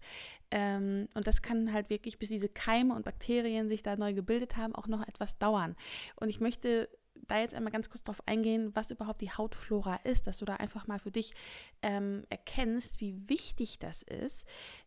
Ähm, 0.51 1.09
und 1.15 1.27
das 1.27 1.43
kann 1.43 1.73
halt 1.73 1.91
wirklich, 1.91 2.19
bis 2.19 2.29
diese 2.29 2.49
Keime 2.49 2.95
und 2.95 3.05
Bakterien 3.05 3.69
sich 3.69 3.83
da 3.83 3.97
neu 3.97 4.15
gebildet 4.15 4.57
haben, 4.57 4.75
auch 4.75 4.87
noch 4.87 5.07
etwas 5.07 5.37
dauern. 5.39 5.75
Und 6.15 6.29
ich 6.29 6.41
möchte 6.41 6.89
da 7.29 7.39
jetzt 7.39 7.55
einmal 7.55 7.73
ganz 7.73 7.89
kurz 7.91 8.03
darauf 8.03 8.27
eingehen, 8.27 8.75
was 8.75 8.91
überhaupt 8.91 9.21
die 9.21 9.31
Hautflora 9.31 9.97
ist, 10.05 10.27
dass 10.27 10.39
du 10.39 10.45
da 10.45 10.57
einfach 10.57 10.87
mal 10.87 10.99
für 10.99 11.11
dich 11.11 11.35
ähm, 11.83 12.25
erkennst, 12.29 13.01
wie 13.01 13.29
wichtig 13.29 13.79
das 13.79 14.03
ist, 14.03 14.47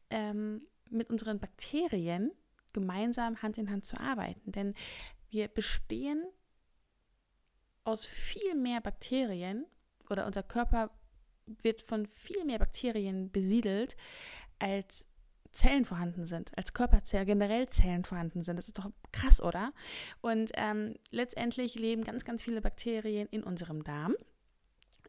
ähm, 0.10 0.68
mit 0.90 1.10
unseren 1.10 1.40
Bakterien 1.40 2.32
gemeinsam 2.74 3.42
Hand 3.42 3.58
in 3.58 3.70
Hand 3.70 3.86
zu 3.86 4.00
arbeiten. 4.00 4.52
Denn 4.52 4.74
wir 5.30 5.48
bestehen 5.48 6.24
aus 7.84 8.06
viel 8.06 8.56
mehr 8.56 8.82
Bakterien 8.82 9.66
oder 10.10 10.26
unser 10.26 10.44
Körper 10.44 10.92
wird 11.46 11.82
von 11.82 12.06
viel 12.06 12.46
mehr 12.46 12.60
Bakterien 12.60 13.32
besiedelt, 13.32 13.96
als 14.60 15.08
Zellen 15.52 15.86
vorhanden 15.86 16.26
sind, 16.26 16.58
als 16.58 16.74
Körperzellen, 16.74 17.28
generell 17.28 17.68
Zellen 17.70 18.06
vorhanden 18.06 18.44
sind. 18.44 18.58
Das 18.58 18.68
ist 18.68 18.78
doch 18.78 18.90
krass, 19.12 19.42
oder? 19.42 19.74
Und 20.22 20.52
ähm, 20.56 20.96
letztendlich 21.10 21.76
leben 21.76 22.04
ganz, 22.04 22.24
ganz 22.24 22.42
viele 22.44 22.62
Bakterien 22.62 23.28
in 23.30 23.44
unserem 23.44 23.84
Darm. 23.84 24.16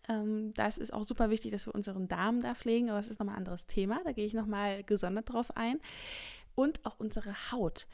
Ähm, 0.09 0.53
das 0.55 0.79
ist 0.79 0.93
auch 0.93 1.05
super 1.05 1.31
wichtig, 1.31 1.53
dass 1.53 1.67
wir 1.67 1.75
unseren 1.75 2.09
Darm 2.09 2.41
da 2.41 2.55
pflegen, 2.55 2.91
aber 2.91 2.99
das 2.99 3.09
ist 3.09 3.21
nochmal 3.21 3.37
ein 3.37 3.41
anderes 3.41 3.67
Thema. 3.67 4.01
Da 4.05 4.13
gehe 4.13 4.27
ich 4.27 4.35
nochmal 4.35 4.83
gesondert 4.83 5.33
drauf 5.33 5.57
ein. 5.57 5.79
Und 6.55 6.85
auch 6.85 6.99
unsere 6.99 7.53
Haut 7.53 7.87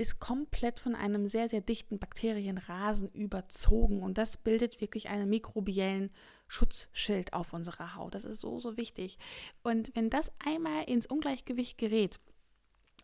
ist 0.00 0.18
komplett 0.18 0.80
von 0.80 0.94
einem 0.94 1.28
sehr, 1.28 1.48
sehr 1.48 1.60
dichten 1.60 1.98
Bakterienrasen 1.98 3.10
überzogen 3.10 4.02
und 4.02 4.16
das 4.16 4.38
bildet 4.38 4.80
wirklich 4.80 5.10
einen 5.10 5.28
mikrobiellen 5.28 6.10
Schutzschild 6.50 7.32
auf 7.32 7.52
unserer 7.52 7.94
Haut. 7.94 8.14
Das 8.14 8.24
ist 8.24 8.40
so, 8.40 8.58
so 8.58 8.76
wichtig. 8.76 9.18
Und 9.62 9.94
wenn 9.94 10.10
das 10.10 10.32
einmal 10.44 10.84
ins 10.84 11.06
Ungleichgewicht 11.06 11.78
gerät, 11.78 12.18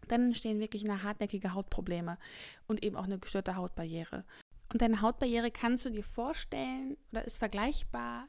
dann 0.08 0.26
entstehen 0.26 0.58
wirklich 0.58 0.84
eine 0.84 1.04
hartnäckige 1.04 1.54
Hautprobleme 1.54 2.18
und 2.66 2.84
eben 2.84 2.96
auch 2.96 3.04
eine 3.04 3.18
gestörte 3.18 3.56
Hautbarriere. 3.56 4.24
Und 4.72 4.82
deine 4.82 5.00
Hautbarriere 5.00 5.52
kannst 5.52 5.84
du 5.84 5.90
dir 5.90 6.02
vorstellen 6.02 6.96
oder 7.12 7.24
ist 7.24 7.38
vergleichbar 7.38 8.26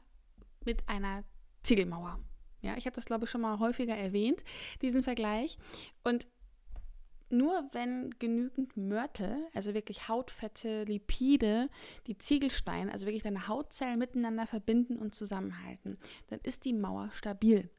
mit 0.64 0.88
einer 0.88 1.24
Ziegelmauer. 1.64 2.20
Ja, 2.60 2.76
ich 2.76 2.86
habe 2.86 2.94
das 2.94 3.04
glaube 3.04 3.24
ich 3.24 3.30
schon 3.30 3.40
mal 3.40 3.58
häufiger 3.58 3.96
erwähnt, 3.96 4.42
diesen 4.82 5.02
Vergleich. 5.02 5.58
Und 6.04 6.28
nur 7.30 7.68
wenn 7.72 8.10
genügend 8.18 8.76
Mörtel, 8.76 9.46
also 9.54 9.74
wirklich 9.74 10.08
Hautfette, 10.08 10.84
Lipide, 10.84 11.68
die 12.06 12.18
Ziegelsteine, 12.18 12.92
also 12.92 13.06
wirklich 13.06 13.22
deine 13.22 13.48
Hautzellen 13.48 13.98
miteinander 13.98 14.46
verbinden 14.46 14.96
und 14.96 15.14
zusammenhalten, 15.14 15.98
dann 16.28 16.40
ist 16.42 16.64
die 16.64 16.72
Mauer 16.72 17.10
stabil. 17.12 17.70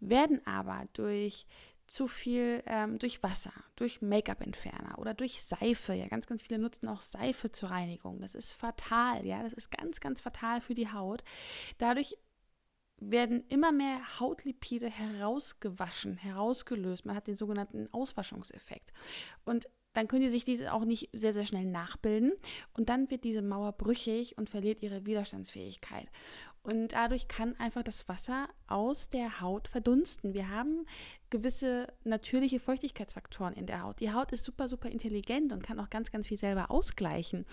Werden 0.00 0.44
aber 0.46 0.86
durch 0.92 1.46
zu 1.88 2.06
viel 2.06 2.62
ähm, 2.66 2.98
durch 2.98 3.22
Wasser, 3.22 3.52
durch 3.74 4.02
Make-up-Entferner 4.02 4.98
oder 4.98 5.14
durch 5.14 5.42
Seife. 5.42 5.94
Ja, 5.94 6.06
ganz, 6.06 6.26
ganz 6.26 6.42
viele 6.42 6.58
nutzen 6.58 6.86
auch 6.86 7.00
Seife 7.00 7.50
zur 7.50 7.70
Reinigung. 7.70 8.20
Das 8.20 8.34
ist 8.34 8.52
fatal, 8.52 9.24
ja, 9.24 9.42
das 9.42 9.54
ist 9.54 9.70
ganz, 9.70 9.98
ganz 9.98 10.20
fatal 10.20 10.60
für 10.60 10.74
die 10.74 10.92
Haut. 10.92 11.24
Dadurch 11.78 12.16
werden 13.00 13.44
immer 13.48 13.72
mehr 13.72 14.20
Hautlipide 14.20 14.90
herausgewaschen, 14.90 16.16
herausgelöst. 16.16 17.06
Man 17.06 17.16
hat 17.16 17.26
den 17.26 17.36
sogenannten 17.36 17.88
Auswaschungseffekt. 17.92 18.92
Und 19.44 19.68
dann 19.94 20.06
können 20.06 20.22
die 20.22 20.28
sich 20.28 20.44
diese 20.44 20.72
auch 20.72 20.84
nicht 20.84 21.08
sehr, 21.12 21.32
sehr 21.32 21.44
schnell 21.44 21.64
nachbilden. 21.64 22.32
Und 22.72 22.88
dann 22.88 23.10
wird 23.10 23.24
diese 23.24 23.42
Mauer 23.42 23.72
brüchig 23.72 24.36
und 24.38 24.48
verliert 24.48 24.82
ihre 24.82 25.06
Widerstandsfähigkeit. 25.06 26.06
Und 26.62 26.88
dadurch 26.88 27.28
kann 27.28 27.56
einfach 27.56 27.82
das 27.82 28.08
Wasser 28.08 28.48
aus 28.66 29.08
der 29.08 29.40
Haut 29.40 29.68
verdunsten. 29.68 30.34
Wir 30.34 30.50
haben 30.50 30.84
gewisse 31.30 31.92
natürliche 32.04 32.60
Feuchtigkeitsfaktoren 32.60 33.54
in 33.54 33.66
der 33.66 33.82
Haut. 33.82 34.00
Die 34.00 34.12
Haut 34.12 34.32
ist 34.32 34.44
super, 34.44 34.68
super 34.68 34.90
intelligent 34.90 35.52
und 35.52 35.62
kann 35.62 35.80
auch 35.80 35.88
ganz, 35.88 36.10
ganz 36.10 36.28
viel 36.28 36.36
selber 36.36 36.70
ausgleichen 36.70 37.46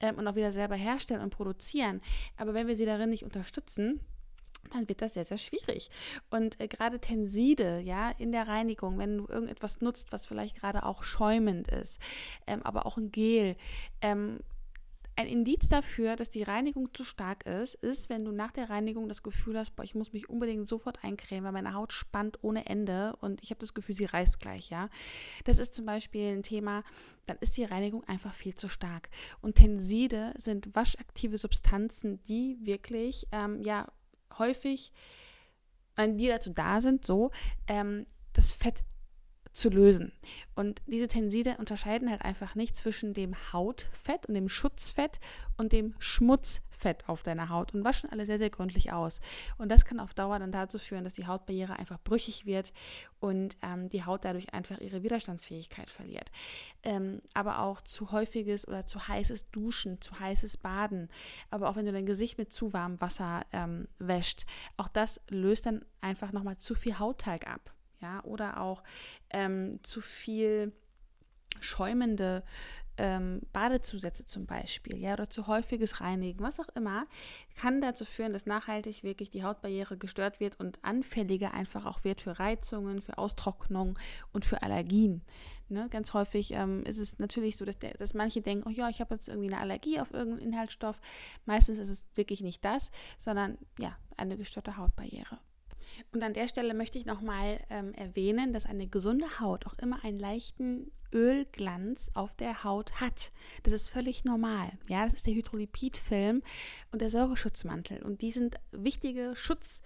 ähm, 0.00 0.18
und 0.18 0.28
auch 0.28 0.34
wieder 0.34 0.52
selber 0.52 0.76
herstellen 0.76 1.22
und 1.22 1.30
produzieren. 1.30 2.02
Aber 2.36 2.52
wenn 2.52 2.66
wir 2.66 2.76
sie 2.76 2.86
darin 2.86 3.10
nicht 3.10 3.24
unterstützen, 3.24 4.00
dann 4.74 4.88
wird 4.88 5.02
das 5.02 5.14
sehr, 5.14 5.24
sehr 5.24 5.38
schwierig. 5.38 5.90
Und 6.30 6.60
äh, 6.60 6.68
gerade 6.68 7.00
Tenside, 7.00 7.80
ja, 7.80 8.10
in 8.10 8.32
der 8.32 8.48
Reinigung, 8.48 8.98
wenn 8.98 9.18
du 9.18 9.26
irgendetwas 9.26 9.80
nutzt, 9.80 10.12
was 10.12 10.26
vielleicht 10.26 10.56
gerade 10.56 10.84
auch 10.84 11.02
schäumend 11.02 11.68
ist, 11.68 12.00
ähm, 12.46 12.62
aber 12.62 12.86
auch 12.86 12.96
ein 12.96 13.10
Gel, 13.10 13.56
ähm, 14.00 14.40
ein 15.18 15.26
Indiz 15.26 15.66
dafür, 15.66 16.14
dass 16.14 16.30
die 16.30 16.44
Reinigung 16.44 16.94
zu 16.94 17.02
stark 17.02 17.44
ist, 17.44 17.74
ist, 17.74 18.08
wenn 18.08 18.24
du 18.24 18.30
nach 18.30 18.52
der 18.52 18.70
Reinigung 18.70 19.08
das 19.08 19.24
Gefühl 19.24 19.58
hast, 19.58 19.74
boah, 19.74 19.82
ich 19.82 19.96
muss 19.96 20.12
mich 20.12 20.30
unbedingt 20.30 20.68
sofort 20.68 21.02
eincremen, 21.02 21.42
weil 21.42 21.52
meine 21.52 21.74
Haut 21.74 21.92
spannt 21.92 22.38
ohne 22.42 22.66
Ende 22.66 23.16
und 23.16 23.42
ich 23.42 23.50
habe 23.50 23.58
das 23.58 23.74
Gefühl, 23.74 23.96
sie 23.96 24.04
reißt 24.04 24.38
gleich, 24.38 24.70
ja. 24.70 24.88
Das 25.42 25.58
ist 25.58 25.74
zum 25.74 25.86
Beispiel 25.86 26.28
ein 26.28 26.44
Thema, 26.44 26.84
dann 27.26 27.36
ist 27.40 27.56
die 27.56 27.64
Reinigung 27.64 28.04
einfach 28.04 28.32
viel 28.32 28.54
zu 28.54 28.68
stark. 28.68 29.10
Und 29.40 29.56
Tenside 29.56 30.34
sind 30.36 30.72
waschaktive 30.76 31.36
Substanzen, 31.36 32.22
die 32.28 32.56
wirklich, 32.60 33.26
ähm, 33.32 33.60
ja, 33.60 33.88
häufig, 34.38 34.92
die 35.98 36.28
dazu 36.28 36.50
da 36.50 36.80
sind, 36.80 37.04
so, 37.04 37.30
ähm, 37.66 38.06
das 38.32 38.52
Fett 38.52 38.84
zu 39.58 39.70
lösen. 39.70 40.12
Und 40.54 40.80
diese 40.86 41.08
Tenside 41.08 41.56
unterscheiden 41.58 42.08
halt 42.08 42.22
einfach 42.22 42.54
nicht 42.54 42.76
zwischen 42.76 43.12
dem 43.12 43.34
Hautfett 43.52 44.26
und 44.26 44.34
dem 44.34 44.48
Schutzfett 44.48 45.18
und 45.56 45.72
dem 45.72 45.94
Schmutzfett 45.98 47.08
auf 47.08 47.24
deiner 47.24 47.48
Haut 47.48 47.74
und 47.74 47.84
waschen 47.84 48.08
alle 48.10 48.24
sehr, 48.24 48.38
sehr 48.38 48.50
gründlich 48.50 48.92
aus. 48.92 49.20
Und 49.58 49.70
das 49.70 49.84
kann 49.84 49.98
auf 49.98 50.14
Dauer 50.14 50.38
dann 50.38 50.52
dazu 50.52 50.78
führen, 50.78 51.02
dass 51.02 51.14
die 51.14 51.26
Hautbarriere 51.26 51.76
einfach 51.76 51.98
brüchig 52.02 52.46
wird 52.46 52.72
und 53.18 53.56
ähm, 53.62 53.88
die 53.88 54.04
Haut 54.04 54.24
dadurch 54.24 54.54
einfach 54.54 54.78
ihre 54.80 55.02
Widerstandsfähigkeit 55.02 55.90
verliert. 55.90 56.30
Ähm, 56.84 57.20
aber 57.34 57.60
auch 57.60 57.80
zu 57.80 58.12
häufiges 58.12 58.66
oder 58.68 58.86
zu 58.86 59.08
heißes 59.08 59.50
Duschen, 59.50 60.00
zu 60.00 60.20
heißes 60.20 60.58
Baden, 60.58 61.08
aber 61.50 61.68
auch 61.68 61.76
wenn 61.76 61.86
du 61.86 61.92
dein 61.92 62.06
Gesicht 62.06 62.38
mit 62.38 62.52
zu 62.52 62.72
warmem 62.72 63.00
Wasser 63.00 63.44
ähm, 63.52 63.88
wäscht, 63.98 64.46
auch 64.76 64.88
das 64.88 65.20
löst 65.28 65.66
dann 65.66 65.84
einfach 66.00 66.30
nochmal 66.30 66.58
zu 66.58 66.76
viel 66.76 66.98
Hautteig 67.00 67.48
ab 67.48 67.74
ja, 68.00 68.22
oder 68.24 68.60
auch 68.60 68.82
ähm, 69.30 69.80
zu 69.82 70.00
viel 70.00 70.72
schäumende 71.60 72.44
ähm, 72.98 73.40
Badezusätze 73.52 74.24
zum 74.26 74.46
Beispiel, 74.46 74.98
ja, 74.98 75.12
oder 75.12 75.30
zu 75.30 75.46
häufiges 75.46 76.00
Reinigen, 76.00 76.42
was 76.42 76.60
auch 76.60 76.68
immer, 76.74 77.06
kann 77.56 77.80
dazu 77.80 78.04
führen, 78.04 78.32
dass 78.32 78.46
nachhaltig 78.46 79.02
wirklich 79.02 79.30
die 79.30 79.44
Hautbarriere 79.44 79.96
gestört 79.96 80.40
wird 80.40 80.58
und 80.58 80.84
anfälliger 80.84 81.54
einfach 81.54 81.86
auch 81.86 82.04
wird 82.04 82.20
für 82.20 82.38
Reizungen, 82.38 83.00
für 83.00 83.16
Austrocknung 83.18 83.98
und 84.32 84.44
für 84.44 84.62
Allergien. 84.62 85.22
Ne? 85.68 85.88
Ganz 85.90 86.12
häufig 86.14 86.52
ähm, 86.52 86.84
ist 86.84 86.98
es 86.98 87.18
natürlich 87.18 87.56
so, 87.56 87.64
dass, 87.64 87.78
der, 87.78 87.94
dass 87.94 88.14
manche 88.14 88.40
denken, 88.40 88.66
oh 88.66 88.72
ja, 88.72 88.88
ich 88.88 89.00
habe 89.00 89.14
jetzt 89.14 89.28
irgendwie 89.28 89.52
eine 89.52 89.60
Allergie 89.62 90.00
auf 90.00 90.12
irgendeinen 90.12 90.48
Inhaltsstoff. 90.48 91.00
Meistens 91.44 91.78
ist 91.78 91.90
es 91.90 92.04
wirklich 92.14 92.40
nicht 92.40 92.64
das, 92.64 92.90
sondern 93.18 93.58
ja, 93.78 93.96
eine 94.16 94.36
gestörte 94.36 94.76
Hautbarriere. 94.76 95.38
Und 96.12 96.22
an 96.22 96.34
der 96.34 96.48
Stelle 96.48 96.74
möchte 96.74 96.98
ich 96.98 97.06
nochmal 97.06 97.60
ähm, 97.70 97.92
erwähnen, 97.94 98.52
dass 98.52 98.66
eine 98.66 98.86
gesunde 98.86 99.40
Haut 99.40 99.66
auch 99.66 99.74
immer 99.78 100.04
einen 100.04 100.18
leichten 100.18 100.90
Ölglanz 101.12 102.10
auf 102.14 102.34
der 102.34 102.64
Haut 102.64 103.00
hat. 103.00 103.32
Das 103.62 103.72
ist 103.72 103.88
völlig 103.88 104.24
normal. 104.24 104.72
Ja, 104.88 105.04
das 105.04 105.14
ist 105.14 105.26
der 105.26 105.34
Hydrolipidfilm 105.34 106.42
und 106.92 107.00
der 107.00 107.10
Säureschutzmantel. 107.10 108.02
Und 108.02 108.20
die 108.20 108.30
sind 108.30 108.56
wichtige 108.72 109.34
Schutz 109.34 109.82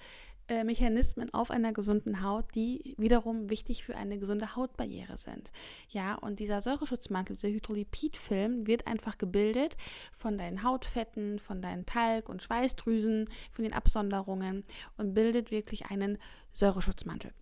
äh, 0.53 0.65
Mechanismen 0.65 1.33
auf 1.33 1.51
einer 1.51 1.73
gesunden 1.73 2.23
Haut, 2.23 2.45
die 2.55 2.95
wiederum 2.99 3.49
wichtig 3.49 3.85
für 3.85 3.97
eine 3.97 4.19
gesunde 4.19 4.55
Hautbarriere 4.55 5.17
sind. 5.17 5.51
Ja, 5.89 6.15
und 6.17 6.41
dieser 6.41 6.61
Säureschutzmantel, 6.61 7.37
dieser 7.37 7.49
Hydrolipidfilm 7.49 8.67
wird 8.67 8.87
einfach 8.87 9.17
gebildet 9.17 9.77
von 10.13 10.37
deinen 10.37 10.63
Hautfetten, 10.63 11.39
von 11.39 11.63
deinen 11.63 11.87
Talg- 11.87 12.29
und 12.29 12.43
Schweißdrüsen, 12.43 13.29
von 13.51 13.65
den 13.65 13.73
Absonderungen 13.73 14.65
und 14.99 15.15
bildet 15.15 15.51
wirklich 15.51 15.87
einen 15.87 16.19
Säureschutzmantel 16.53 17.33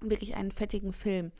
wirklich 0.00 0.36
einen 0.36 0.50
fettigen 0.50 0.92
Film. 0.92 1.32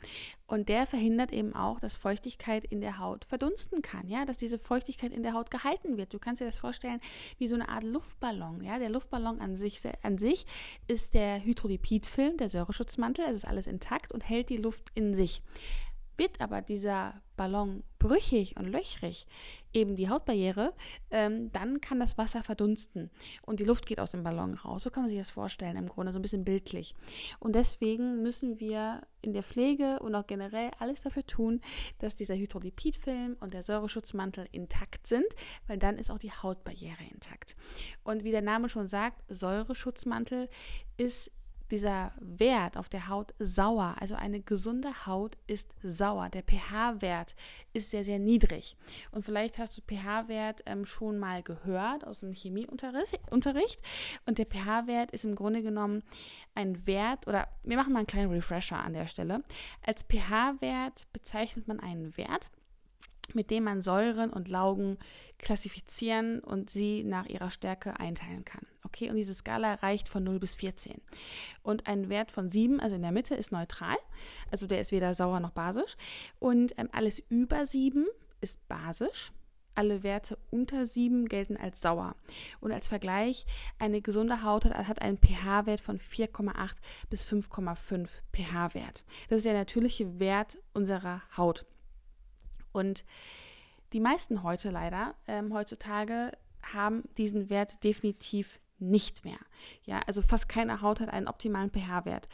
Und 0.47 0.69
der 0.69 0.85
verhindert 0.85 1.31
eben 1.31 1.55
auch, 1.55 1.79
dass 1.79 1.95
Feuchtigkeit 1.95 2.65
in 2.65 2.81
der 2.81 2.99
Haut 2.99 3.25
verdunsten 3.25 3.81
kann, 3.81 4.07
ja, 4.07 4.25
dass 4.25 4.37
diese 4.37 4.59
Feuchtigkeit 4.59 5.11
in 5.11 5.23
der 5.23 5.33
Haut 5.33 5.49
gehalten 5.49 5.97
wird. 5.97 6.13
Du 6.13 6.19
kannst 6.19 6.41
dir 6.41 6.45
das 6.45 6.57
vorstellen 6.57 6.99
wie 7.37 7.47
so 7.47 7.55
eine 7.55 7.69
Art 7.69 7.83
Luftballon, 7.83 8.63
ja. 8.63 8.77
Der 8.79 8.89
Luftballon 8.89 9.39
an 9.39 9.55
sich, 9.55 9.81
an 10.03 10.17
sich 10.17 10.45
ist 10.87 11.13
der 11.13 11.43
Hydrolipidfilm, 11.43 12.37
der 12.37 12.49
Säureschutzmantel, 12.49 13.25
es 13.25 13.35
ist 13.35 13.47
alles 13.47 13.67
intakt 13.67 14.11
und 14.11 14.27
hält 14.27 14.49
die 14.49 14.57
Luft 14.57 14.91
in 14.93 15.13
sich. 15.13 15.41
Wird 16.17 16.41
aber 16.41 16.61
dieser 16.61 17.21
Ballon 17.35 17.83
brüchig 17.99 18.55
und 18.57 18.65
löchrig, 18.65 19.27
eben 19.73 19.95
die 19.95 20.09
Hautbarriere, 20.09 20.73
ähm, 21.11 21.51
dann 21.51 21.81
kann 21.81 21.99
das 21.99 22.17
Wasser 22.17 22.43
verdunsten 22.43 23.09
und 23.41 23.59
die 23.59 23.65
Luft 23.65 23.85
geht 23.85 23.99
aus 23.99 24.11
dem 24.11 24.23
Ballon 24.23 24.53
raus. 24.53 24.83
So 24.83 24.89
kann 24.89 25.03
man 25.03 25.09
sich 25.09 25.19
das 25.19 25.29
vorstellen, 25.29 25.75
im 25.75 25.89
Grunde 25.89 26.13
so 26.13 26.19
ein 26.19 26.21
bisschen 26.21 26.45
bildlich. 26.45 26.95
Und 27.39 27.55
deswegen 27.55 28.21
müssen 28.21 28.59
wir 28.59 29.01
in 29.21 29.33
der 29.33 29.43
Pflege 29.43 29.99
und 29.99 30.15
auch 30.15 30.27
generell 30.27 30.71
alles 30.79 31.01
dafür 31.01 31.25
tun, 31.25 31.61
dass 31.99 32.15
dieser 32.15 32.35
Hydrolipidfilm 32.35 33.37
und 33.39 33.53
der 33.53 33.63
Säureschutzmantel 33.63 34.47
intakt 34.51 35.07
sind, 35.07 35.27
weil 35.67 35.77
dann 35.77 35.97
ist 35.97 36.11
auch 36.11 36.19
die 36.19 36.31
Hautbarriere 36.31 37.03
intakt. 37.11 37.55
Und 38.03 38.23
wie 38.23 38.31
der 38.31 38.43
Name 38.43 38.69
schon 38.69 38.87
sagt, 38.87 39.23
Säureschutzmantel 39.29 40.47
ist 40.97 41.31
dieser 41.71 42.11
Wert 42.19 42.77
auf 42.77 42.89
der 42.89 43.07
Haut 43.07 43.33
sauer. 43.39 43.95
Also 43.99 44.15
eine 44.15 44.41
gesunde 44.41 45.05
Haut 45.05 45.37
ist 45.47 45.73
sauer. 45.83 46.29
Der 46.29 46.43
pH-Wert 46.43 47.35
ist 47.73 47.89
sehr, 47.91 48.05
sehr 48.05 48.19
niedrig. 48.19 48.77
Und 49.11 49.25
vielleicht 49.25 49.57
hast 49.57 49.77
du 49.77 49.81
pH-Wert 49.81 50.63
ähm, 50.65 50.85
schon 50.85 51.17
mal 51.17 51.43
gehört 51.43 52.05
aus 52.05 52.19
dem 52.19 52.33
Chemieunterricht. 52.33 53.19
Und 53.31 54.37
der 54.37 54.45
pH-Wert 54.45 55.11
ist 55.11 55.25
im 55.25 55.35
Grunde 55.35 55.61
genommen 55.61 56.03
ein 56.53 56.85
Wert, 56.87 57.27
oder 57.27 57.47
wir 57.63 57.77
machen 57.77 57.93
mal 57.93 57.99
einen 57.99 58.07
kleinen 58.07 58.31
Refresher 58.31 58.77
an 58.77 58.93
der 58.93 59.07
Stelle. 59.07 59.43
Als 59.85 60.03
pH-Wert 60.03 61.07
bezeichnet 61.13 61.67
man 61.67 61.79
einen 61.79 62.15
Wert, 62.17 62.49
mit 63.33 63.49
dem 63.51 63.63
man 63.63 63.81
Säuren 63.81 64.31
und 64.31 64.47
Laugen 64.47 64.97
klassifizieren 65.39 66.39
und 66.39 66.69
sie 66.69 67.03
nach 67.03 67.25
ihrer 67.25 67.49
Stärke 67.49 67.99
einteilen 67.99 68.45
kann. 68.45 68.65
Okay, 68.83 69.09
und 69.09 69.15
diese 69.15 69.33
Skala 69.33 69.75
reicht 69.75 70.07
von 70.07 70.23
0 70.23 70.39
bis 70.39 70.55
14. 70.55 71.01
Und 71.63 71.87
ein 71.87 72.09
Wert 72.09 72.31
von 72.31 72.49
7, 72.49 72.79
also 72.79 72.95
in 72.95 73.01
der 73.01 73.11
Mitte, 73.11 73.35
ist 73.35 73.51
neutral. 73.51 73.97
Also 74.51 74.67
der 74.67 74.79
ist 74.79 74.91
weder 74.91 75.13
sauer 75.13 75.39
noch 75.39 75.51
basisch. 75.51 75.97
Und 76.39 76.73
ähm, 76.77 76.89
alles 76.91 77.19
über 77.29 77.65
7 77.65 78.05
ist 78.41 78.65
basisch. 78.67 79.31
Alle 79.73 80.03
Werte 80.03 80.37
unter 80.51 80.85
7 80.85 81.27
gelten 81.27 81.57
als 81.57 81.81
sauer. 81.81 82.15
Und 82.61 82.71
als 82.71 82.87
Vergleich, 82.87 83.45
eine 83.77 84.01
gesunde 84.01 84.43
Haut 84.43 84.63
hat 84.65 85.01
einen 85.01 85.17
pH-Wert 85.17 85.81
von 85.81 85.99
4,8 85.99 86.75
bis 87.09 87.25
5,5 87.25 88.07
pH-Wert. 88.31 89.03
Das 89.27 89.37
ist 89.37 89.45
der 89.45 89.53
natürliche 89.53 90.19
Wert 90.19 90.57
unserer 90.73 91.23
Haut. 91.35 91.65
Und 92.75 93.05
die 93.93 94.01
meisten 94.01 94.43
heute 94.43 94.69
leider, 94.69 95.15
ähm, 95.27 95.53
heutzutage, 95.53 96.31
haben 96.73 97.03
diesen 97.17 97.49
Wert 97.49 97.83
definitiv 97.83 98.59
nicht 98.77 99.23
mehr. 99.23 99.39
Ja, 99.85 100.01
also 100.05 100.21
fast 100.21 100.49
keine 100.49 100.81
Haut 100.81 100.99
hat 100.99 101.09
einen 101.09 101.27
optimalen 101.27 101.71
pH-Wert. 101.71 102.27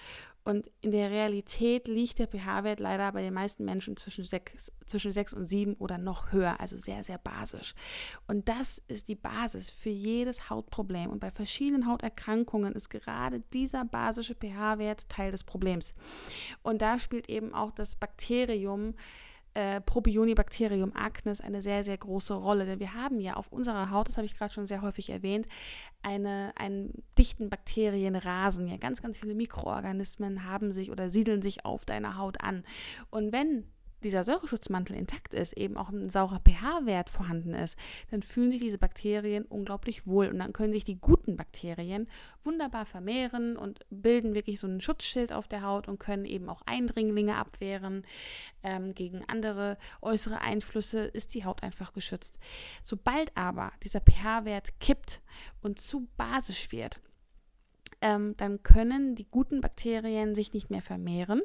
Und 0.43 0.71
in 0.81 0.89
der 0.89 1.11
Realität 1.11 1.87
liegt 1.87 2.17
der 2.17 2.25
pH-Wert 2.25 2.79
leider 2.79 3.11
bei 3.11 3.21
den 3.21 3.33
meisten 3.33 3.63
Menschen 3.63 3.95
zwischen 3.95 4.23
6, 4.23 4.71
zwischen 4.87 5.11
6 5.11 5.33
und 5.33 5.45
7 5.45 5.75
oder 5.75 5.99
noch 5.99 6.31
höher, 6.31 6.59
also 6.59 6.77
sehr, 6.77 7.03
sehr 7.03 7.19
basisch. 7.19 7.75
Und 8.25 8.49
das 8.49 8.81
ist 8.87 9.07
die 9.07 9.15
Basis 9.15 9.69
für 9.69 9.91
jedes 9.91 10.49
Hautproblem. 10.49 11.11
Und 11.11 11.19
bei 11.19 11.29
verschiedenen 11.29 11.85
Hauterkrankungen 11.85 12.73
ist 12.73 12.89
gerade 12.89 13.41
dieser 13.53 13.85
basische 13.85 14.33
pH-Wert 14.33 15.09
Teil 15.09 15.31
des 15.31 15.43
Problems. 15.43 15.93
Und 16.63 16.81
da 16.81 16.97
spielt 16.97 17.29
eben 17.29 17.53
auch 17.53 17.69
das 17.69 17.95
Bakterium 17.95 18.95
äh, 19.53 19.81
Propionibacterium 19.81 20.93
acnes 20.95 21.41
eine 21.41 21.61
sehr, 21.61 21.83
sehr 21.83 21.97
große 21.97 22.33
Rolle. 22.33 22.65
Denn 22.65 22.79
wir 22.79 22.93
haben 22.93 23.19
ja 23.19 23.35
auf 23.35 23.51
unserer 23.51 23.91
Haut, 23.91 24.07
das 24.07 24.17
habe 24.17 24.25
ich 24.25 24.35
gerade 24.35 24.53
schon 24.53 24.67
sehr 24.67 24.81
häufig 24.81 25.09
erwähnt, 25.09 25.47
eine, 26.01 26.53
einen 26.55 27.03
dichten 27.17 27.49
Bakterienrasen. 27.49 28.67
Ja, 28.67 28.77
ganz, 28.77 29.01
ganz 29.01 29.17
viele 29.17 29.35
Mikroorganismen 29.35 30.45
haben 30.45 30.71
sich 30.71 30.91
oder 30.91 31.09
siedeln 31.09 31.41
sich 31.41 31.65
auf 31.65 31.85
deiner 31.85 32.17
Haut 32.17 32.41
an. 32.41 32.63
Und 33.09 33.31
wenn 33.31 33.65
dieser 34.03 34.23
Säureschutzmantel 34.23 34.95
intakt 34.95 35.33
ist, 35.33 35.53
eben 35.53 35.77
auch 35.77 35.89
ein 35.89 36.09
saurer 36.09 36.39
pH-Wert 36.39 37.09
vorhanden 37.09 37.53
ist, 37.53 37.77
dann 38.09 38.21
fühlen 38.21 38.51
sich 38.51 38.61
diese 38.61 38.77
Bakterien 38.77 39.45
unglaublich 39.45 40.07
wohl 40.07 40.27
und 40.27 40.39
dann 40.39 40.53
können 40.53 40.73
sich 40.73 40.85
die 40.85 40.99
guten 40.99 41.35
Bakterien 41.35 42.07
wunderbar 42.43 42.85
vermehren 42.85 43.57
und 43.57 43.79
bilden 43.89 44.33
wirklich 44.33 44.59
so 44.59 44.67
ein 44.67 44.81
Schutzschild 44.81 45.31
auf 45.31 45.47
der 45.47 45.63
Haut 45.63 45.87
und 45.87 45.99
können 45.99 46.25
eben 46.25 46.49
auch 46.49 46.61
Eindringlinge 46.65 47.35
abwehren. 47.35 48.03
Ähm, 48.63 48.93
gegen 48.93 49.23
andere 49.27 49.77
äußere 50.01 50.41
Einflüsse 50.41 51.05
ist 51.05 51.33
die 51.33 51.45
Haut 51.45 51.63
einfach 51.63 51.93
geschützt. 51.93 52.39
Sobald 52.83 53.35
aber 53.37 53.71
dieser 53.83 54.01
pH-Wert 54.01 54.79
kippt 54.79 55.21
und 55.61 55.79
zu 55.79 56.07
basisch 56.17 56.71
wird, 56.71 56.99
ähm, 58.01 58.35
dann 58.37 58.63
können 58.63 59.15
die 59.15 59.27
guten 59.29 59.61
Bakterien 59.61 60.35
sich 60.35 60.53
nicht 60.53 60.69
mehr 60.69 60.81
vermehren 60.81 61.41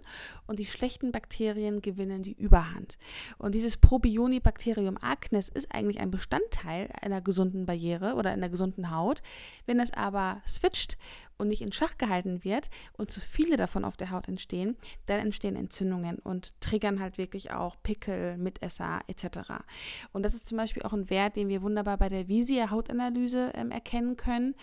und 0.47 0.59
die 0.59 0.67
schlechten 0.67 1.13
Bakterien 1.13 1.83
gewinnen 1.83 2.23
die 2.23 2.33
Überhand. 2.33 2.99
Und 3.39 3.55
dieses 3.55 3.77
Probionibacterium 3.77 4.97
acnes 5.01 5.49
ist 5.49 5.73
eigentlich 5.73 6.01
ein 6.01 6.11
Bestandteil 6.11 6.89
einer 7.01 7.21
gesunden 7.21 7.67
Barriere 7.67 8.15
oder 8.15 8.31
einer 8.31 8.49
gesunden 8.49 8.91
Haut. 8.91 9.23
Wenn 9.67 9.81
es 9.81 9.93
aber 9.93 10.41
switcht 10.47 10.97
und 11.39 11.49
nicht 11.49 11.63
in 11.63 11.73
Schach 11.73 11.99
gehalten 11.99 12.45
wird 12.45 12.71
und 12.97 13.11
zu 13.11 13.21
viele 13.21 13.57
davon 13.57 13.85
auf 13.85 13.97
der 13.97 14.11
Haut 14.11 14.29
entstehen, 14.29 14.77
dann 15.07 15.21
entstehen 15.21 15.57
Entzündungen 15.57 16.19
und 16.19 16.61
triggern 16.61 17.01
halt 17.01 17.19
wirklich 17.19 17.53
auch 17.53 17.77
Pickel, 17.83 18.37
Mitesser 18.39 19.01
etc. 19.07 19.65
Und 20.13 20.23
das 20.23 20.35
ist 20.35 20.47
zum 20.47 20.59
Beispiel 20.59 20.83
auch 20.83 20.93
ein 20.93 21.11
Wert, 21.11 21.37
den 21.37 21.49
wir 21.49 21.63
wunderbar 21.63 21.99
bei 21.99 22.09
der 22.09 22.29
Visia 22.29 22.71
Hautanalyse 22.71 23.53
ähm, 23.55 23.71
erkennen 23.71 24.17
können. 24.17 24.55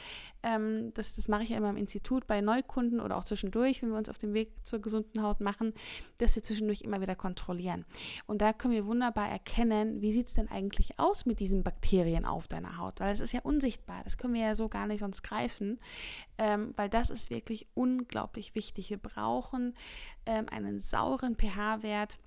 Ähm, 0.42 0.92
das, 0.94 1.15
das 1.15 1.27
mache 1.27 1.44
ich 1.44 1.50
ja 1.50 1.58
immer 1.58 1.70
im 1.70 1.77
Institut 1.77 2.27
bei 2.27 2.42
Neukunden 2.42 3.00
oder 3.00 3.18
auch 3.18 3.24
zwischendurch, 3.24 3.82
wenn 3.82 3.89
wir 3.89 3.98
uns 3.98 4.10
auf 4.10 4.18
dem 4.18 4.34
Weg 4.34 4.51
zur 4.63 4.80
gesunden 4.80 5.22
Haut 5.22 5.42
machen, 5.42 5.74
dass 6.18 6.36
wir 6.36 6.44
zwischendurch 6.44 6.82
immer 6.82 7.01
wieder 7.01 7.15
kontrollieren. 7.15 7.86
Und 8.25 8.42
da 8.42 8.53
können 8.53 8.74
wir 8.74 8.86
wunderbar 8.86 9.30
erkennen, 9.30 10.01
wie 10.01 10.12
sieht 10.12 10.27
es 10.27 10.34
denn 10.34 10.50
eigentlich 10.50 11.00
aus 11.00 11.25
mit 11.25 11.39
diesen 11.39 11.63
Bakterien 11.63 12.25
auf 12.25 12.48
deiner 12.48 12.77
Haut, 12.77 13.00
weil 13.00 13.13
es 13.13 13.20
ist 13.20 13.34
ja 13.34 13.42
unsichtbar, 13.42 14.01
das 14.03 14.18
können 14.18 14.34
wir 14.34 14.42
ja 14.42 14.56
so 14.56 14.70
gar 14.70 14.88
nicht 14.88 15.00
sonst 15.00 15.24
greifen. 15.24 15.80
Ähm, 16.38 16.62
ähm, 16.63 16.74
weil 16.75 16.89
das 16.89 17.10
ist 17.10 17.29
wirklich 17.29 17.67
unglaublich 17.74 18.55
wichtig. 18.55 18.89
Wir 18.89 18.98
brauchen 18.98 19.74
ähm, 20.25 20.48
einen 20.50 20.79
sauren 20.79 21.36
pH-Wert 21.36 22.20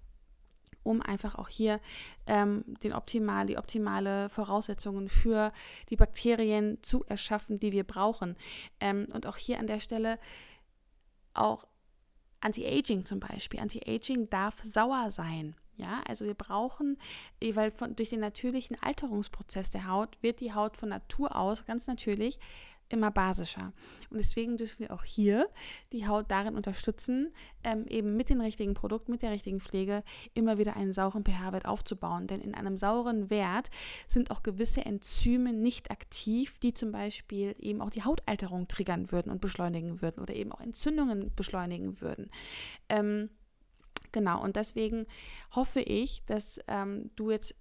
um 0.83 1.03
einfach 1.03 1.35
auch 1.35 1.49
hier 1.49 1.81
ähm, 2.29 2.65
den 2.85 2.93
optimal, 2.93 3.47
die 3.47 3.59
optimale 3.59 4.29
Voraussetzungen 4.29 5.09
für 5.09 5.53
die 5.91 5.97
Bakterien 5.97 6.79
zu 6.83 7.05
erschaffen, 7.07 7.59
die 7.59 7.73
wir 7.73 7.83
brauchen. 7.83 8.37
Ähm, 8.79 9.09
und 9.13 9.27
auch 9.27 9.37
hier 9.37 9.59
an 9.59 9.67
der 9.67 9.81
Stelle 9.81 10.21
auch 11.35 11.67
Anti-Aging 12.41 13.05
zum 13.05 13.19
Beispiel. 13.19 13.59
Anti-Aging 13.59 14.31
darf 14.31 14.63
sauer 14.63 15.11
sein. 15.11 15.57
Ja, 15.77 16.03
also 16.09 16.25
wir 16.25 16.35
brauchen, 16.35 16.97
weil 17.53 17.71
von, 17.71 17.97
durch 17.97 18.11
den 18.11 18.21
natürlichen 18.21 18.81
Alterungsprozess 18.81 19.73
der 19.73 19.87
Haut 19.89 20.17
wird 20.23 20.41
die 20.41 20.55
Haut 20.55 20.77
von 20.77 20.89
Natur 20.89 21.37
aus 21.37 21.67
ganz 21.67 21.87
natürlich 21.87 22.39
immer 22.89 23.11
basischer. 23.11 23.73
Und 24.11 24.19
deswegen 24.19 24.57
dürfen 24.57 24.81
wir 24.81 24.93
auch 24.93 25.05
hier 25.05 25.49
die 25.93 26.07
Haut 26.07 26.31
darin 26.31 26.55
unterstützen, 26.55 27.33
ähm, 27.65 27.87
eben 27.89 28.17
mit 28.17 28.31
den 28.31 28.41
richtigen 28.41 28.75
Produkten, 28.75 29.13
mit 29.13 29.23
der 29.23 29.31
richtigen 29.31 29.61
Pflege 29.61 30.03
immer 30.35 30.59
wieder 30.59 30.77
einen 30.77 30.93
sauren 30.93 31.25
pH-Wert 31.25 31.67
aufzubauen. 31.67 32.27
Denn 32.27 32.41
in 32.41 32.55
einem 32.55 32.77
sauren 32.77 33.31
Wert 33.31 33.71
sind 34.07 34.31
auch 34.31 34.43
gewisse 34.43 34.85
Enzyme 34.85 35.53
nicht 35.53 35.91
aktiv, 35.91 36.59
die 36.59 36.75
zum 36.75 36.93
Beispiel 36.93 37.55
eben 37.59 37.81
auch 37.81 37.91
die 37.91 38.05
Hautalterung 38.05 38.69
triggern 38.69 39.11
würden 39.11 39.31
und 39.31 39.41
beschleunigen 39.41 40.01
würden 40.03 40.21
oder 40.23 40.35
eben 40.35 40.53
auch 40.53 40.61
Entzündungen 40.61 41.33
beschleunigen 41.35 42.01
würden. 42.01 42.31
Ähm, 42.89 43.31
genau, 44.13 44.43
und 44.43 44.57
deswegen 44.57 45.07
hoffe 45.55 45.81
ich, 45.81 46.25
dass 46.27 46.61
ähm, 46.69 47.11
du 47.17 47.31
jetzt 47.31 47.55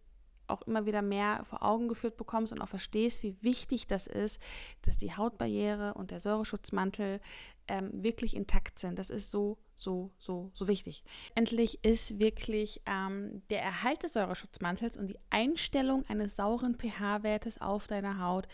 auch 0.48 0.62
immer 0.64 0.86
wieder 0.86 1.02
mehr 1.02 1.42
vor 1.46 1.64
Augen 1.64 1.88
geführt 1.88 2.18
bekommst 2.18 2.52
und 2.54 2.62
auch 2.62 2.68
verstehst, 2.68 3.24
wie 3.24 3.36
wichtig 3.42 3.88
das 3.88 4.08
ist, 4.08 4.42
dass 4.84 4.98
die 4.98 5.16
Hautbarriere 5.16 5.94
und 5.94 6.12
der 6.12 6.20
Säureschutzmantel 6.20 7.20
ähm, 7.68 7.92
wirklich 7.94 8.36
intakt 8.36 8.80
sind. 8.80 9.00
Das 9.00 9.10
ist 9.10 9.32
so, 9.32 9.58
so, 9.76 10.12
so, 10.18 10.52
so 10.54 10.68
wichtig. 10.68 11.04
Endlich 11.34 11.84
ist 11.84 12.20
wirklich 12.20 12.82
ähm, 12.86 13.42
der 13.50 13.62
Erhalt 13.62 14.04
des 14.04 14.14
Säureschutzmantels 14.14 14.98
und 14.98 15.08
die 15.08 15.20
Einstellung 15.30 16.06
eines 16.08 16.36
sauren 16.36 16.76
pH-Wertes 16.76 17.62
auf 17.62 17.88
deiner 17.88 18.20
Haut 18.20 18.48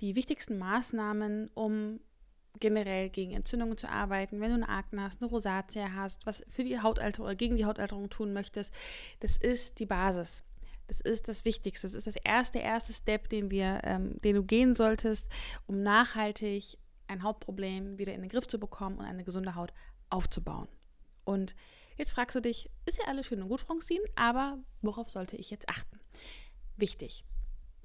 die 0.00 0.14
wichtigsten 0.14 0.58
Maßnahmen, 0.58 1.50
um 1.54 2.00
generell 2.60 3.10
gegen 3.10 3.32
Entzündungen 3.32 3.76
zu 3.76 3.88
arbeiten, 3.88 4.40
wenn 4.40 4.50
du 4.50 4.56
eine 4.56 4.68
Akne 4.68 5.02
hast, 5.02 5.20
eine 5.20 5.30
Rosatia 5.30 5.92
hast, 5.94 6.26
was 6.26 6.44
für 6.48 6.64
die 6.64 6.80
Hautalterung 6.80 7.26
oder 7.26 7.36
gegen 7.36 7.56
die 7.56 7.66
Hautalterung 7.66 8.08
tun 8.08 8.32
möchtest, 8.32 8.74
das 9.20 9.36
ist 9.36 9.78
die 9.78 9.86
Basis. 9.86 10.42
Das 10.86 11.00
ist 11.00 11.28
das 11.28 11.44
Wichtigste. 11.44 11.86
Das 11.86 11.94
ist 11.94 12.06
das 12.06 12.16
erste, 12.16 12.58
erste 12.58 12.92
Step, 12.92 13.28
den 13.28 13.50
wir, 13.50 13.80
ähm, 13.84 14.20
den 14.22 14.36
du 14.36 14.44
gehen 14.44 14.74
solltest, 14.74 15.28
um 15.66 15.82
nachhaltig 15.82 16.78
ein 17.08 17.22
Hautproblem 17.22 17.98
wieder 17.98 18.14
in 18.14 18.22
den 18.22 18.30
Griff 18.30 18.46
zu 18.46 18.58
bekommen 18.58 18.98
und 18.98 19.04
eine 19.04 19.24
gesunde 19.24 19.54
Haut 19.54 19.72
aufzubauen. 20.10 20.68
Und 21.24 21.54
jetzt 21.96 22.12
fragst 22.12 22.34
du 22.36 22.40
dich, 22.40 22.70
ist 22.84 22.98
ja 22.98 23.04
alles 23.06 23.26
schön 23.26 23.42
und 23.42 23.48
gut, 23.48 23.60
Francine, 23.60 24.04
aber 24.14 24.58
worauf 24.82 25.10
sollte 25.10 25.36
ich 25.36 25.50
jetzt 25.50 25.68
achten? 25.68 26.00
Wichtig 26.76 27.24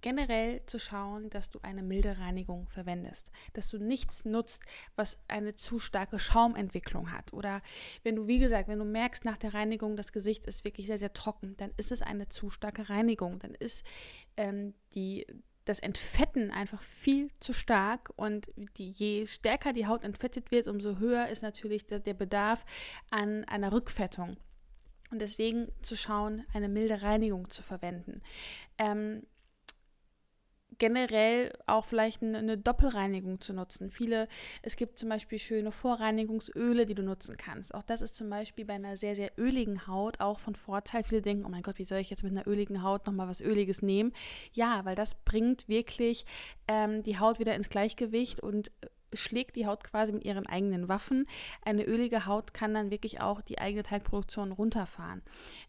generell 0.01 0.65
zu 0.65 0.79
schauen, 0.79 1.29
dass 1.29 1.49
du 1.49 1.59
eine 1.61 1.83
milde 1.83 2.19
Reinigung 2.19 2.67
verwendest, 2.69 3.31
dass 3.53 3.69
du 3.69 3.77
nichts 3.77 4.25
nutzt, 4.25 4.63
was 4.95 5.19
eine 5.27 5.55
zu 5.55 5.79
starke 5.79 6.19
Schaumentwicklung 6.19 7.11
hat. 7.11 7.33
Oder 7.33 7.61
wenn 8.03 8.15
du, 8.15 8.27
wie 8.27 8.39
gesagt, 8.39 8.67
wenn 8.67 8.79
du 8.79 8.85
merkst 8.85 9.25
nach 9.25 9.37
der 9.37 9.53
Reinigung, 9.53 9.95
das 9.95 10.11
Gesicht 10.11 10.45
ist 10.45 10.65
wirklich 10.65 10.87
sehr, 10.87 10.97
sehr 10.97 11.13
trocken, 11.13 11.55
dann 11.57 11.71
ist 11.77 11.91
es 11.91 12.01
eine 12.01 12.29
zu 12.29 12.49
starke 12.49 12.89
Reinigung. 12.89 13.39
Dann 13.39 13.53
ist 13.55 13.85
ähm, 14.37 14.73
die, 14.95 15.25
das 15.65 15.79
Entfetten 15.79 16.51
einfach 16.51 16.81
viel 16.81 17.29
zu 17.39 17.53
stark 17.53 18.11
und 18.15 18.51
die, 18.77 18.91
je 18.91 19.27
stärker 19.27 19.73
die 19.73 19.87
Haut 19.87 20.03
entfettet 20.03 20.51
wird, 20.51 20.67
umso 20.67 20.97
höher 20.97 21.27
ist 21.27 21.43
natürlich 21.43 21.85
der, 21.85 21.99
der 21.99 22.13
Bedarf 22.13 22.65
an 23.09 23.45
einer 23.45 23.71
Rückfettung. 23.71 24.37
Und 25.11 25.19
deswegen 25.21 25.67
zu 25.81 25.97
schauen, 25.97 26.45
eine 26.53 26.69
milde 26.69 27.01
Reinigung 27.01 27.49
zu 27.49 27.63
verwenden. 27.63 28.21
Ähm, 28.77 29.23
generell 30.81 31.53
auch 31.67 31.85
vielleicht 31.85 32.23
eine, 32.23 32.57
Doppelreinigung 32.57 33.39
zu 33.39 33.53
nutzen. 33.53 33.91
Viele, 33.91 34.27
es 34.63 34.75
gibt 34.75 34.97
zum 34.97 35.09
Beispiel 35.09 35.37
schöne 35.37 35.71
Vorreinigungsöle, 35.71 36.87
die 36.87 36.95
du 36.95 37.03
nutzen 37.03 37.37
kannst. 37.37 37.75
Auch 37.75 37.83
das 37.83 38.01
ist 38.01 38.15
zum 38.15 38.31
Beispiel 38.31 38.65
bei 38.65 38.73
einer 38.73 38.97
sehr, 38.97 39.15
sehr 39.15 39.29
öligen 39.37 39.85
Haut 39.85 40.19
auch 40.19 40.39
von 40.39 40.55
Vorteil. 40.55 41.03
Viele 41.03 41.21
denken, 41.21 41.45
oh 41.45 41.49
mein 41.49 41.61
Gott, 41.61 41.77
wie 41.77 41.83
soll 41.83 41.99
ich 41.99 42.09
jetzt 42.09 42.23
mit 42.23 42.31
einer 42.31 42.47
öligen 42.47 42.81
Haut 42.81 43.05
nochmal 43.05 43.27
was 43.27 43.41
Öliges 43.41 43.83
nehmen? 43.83 44.11
Ja, 44.53 44.83
weil 44.83 44.95
das 44.95 45.13
bringt 45.13 45.69
wirklich 45.69 46.25
ähm, 46.67 47.03
die 47.03 47.19
Haut 47.19 47.37
wieder 47.37 47.53
ins 47.53 47.69
Gleichgewicht 47.69 48.39
und 48.41 48.71
schlägt 49.13 49.55
die 49.55 49.65
Haut 49.65 49.83
quasi 49.83 50.11
mit 50.11 50.23
ihren 50.23 50.45
eigenen 50.45 50.87
Waffen. 50.87 51.27
Eine 51.63 51.83
ölige 51.83 52.25
Haut 52.25 52.53
kann 52.53 52.73
dann 52.73 52.91
wirklich 52.91 53.21
auch 53.21 53.41
die 53.41 53.59
eigene 53.59 53.83
Teigproduktion 53.83 54.51
runterfahren. 54.51 55.21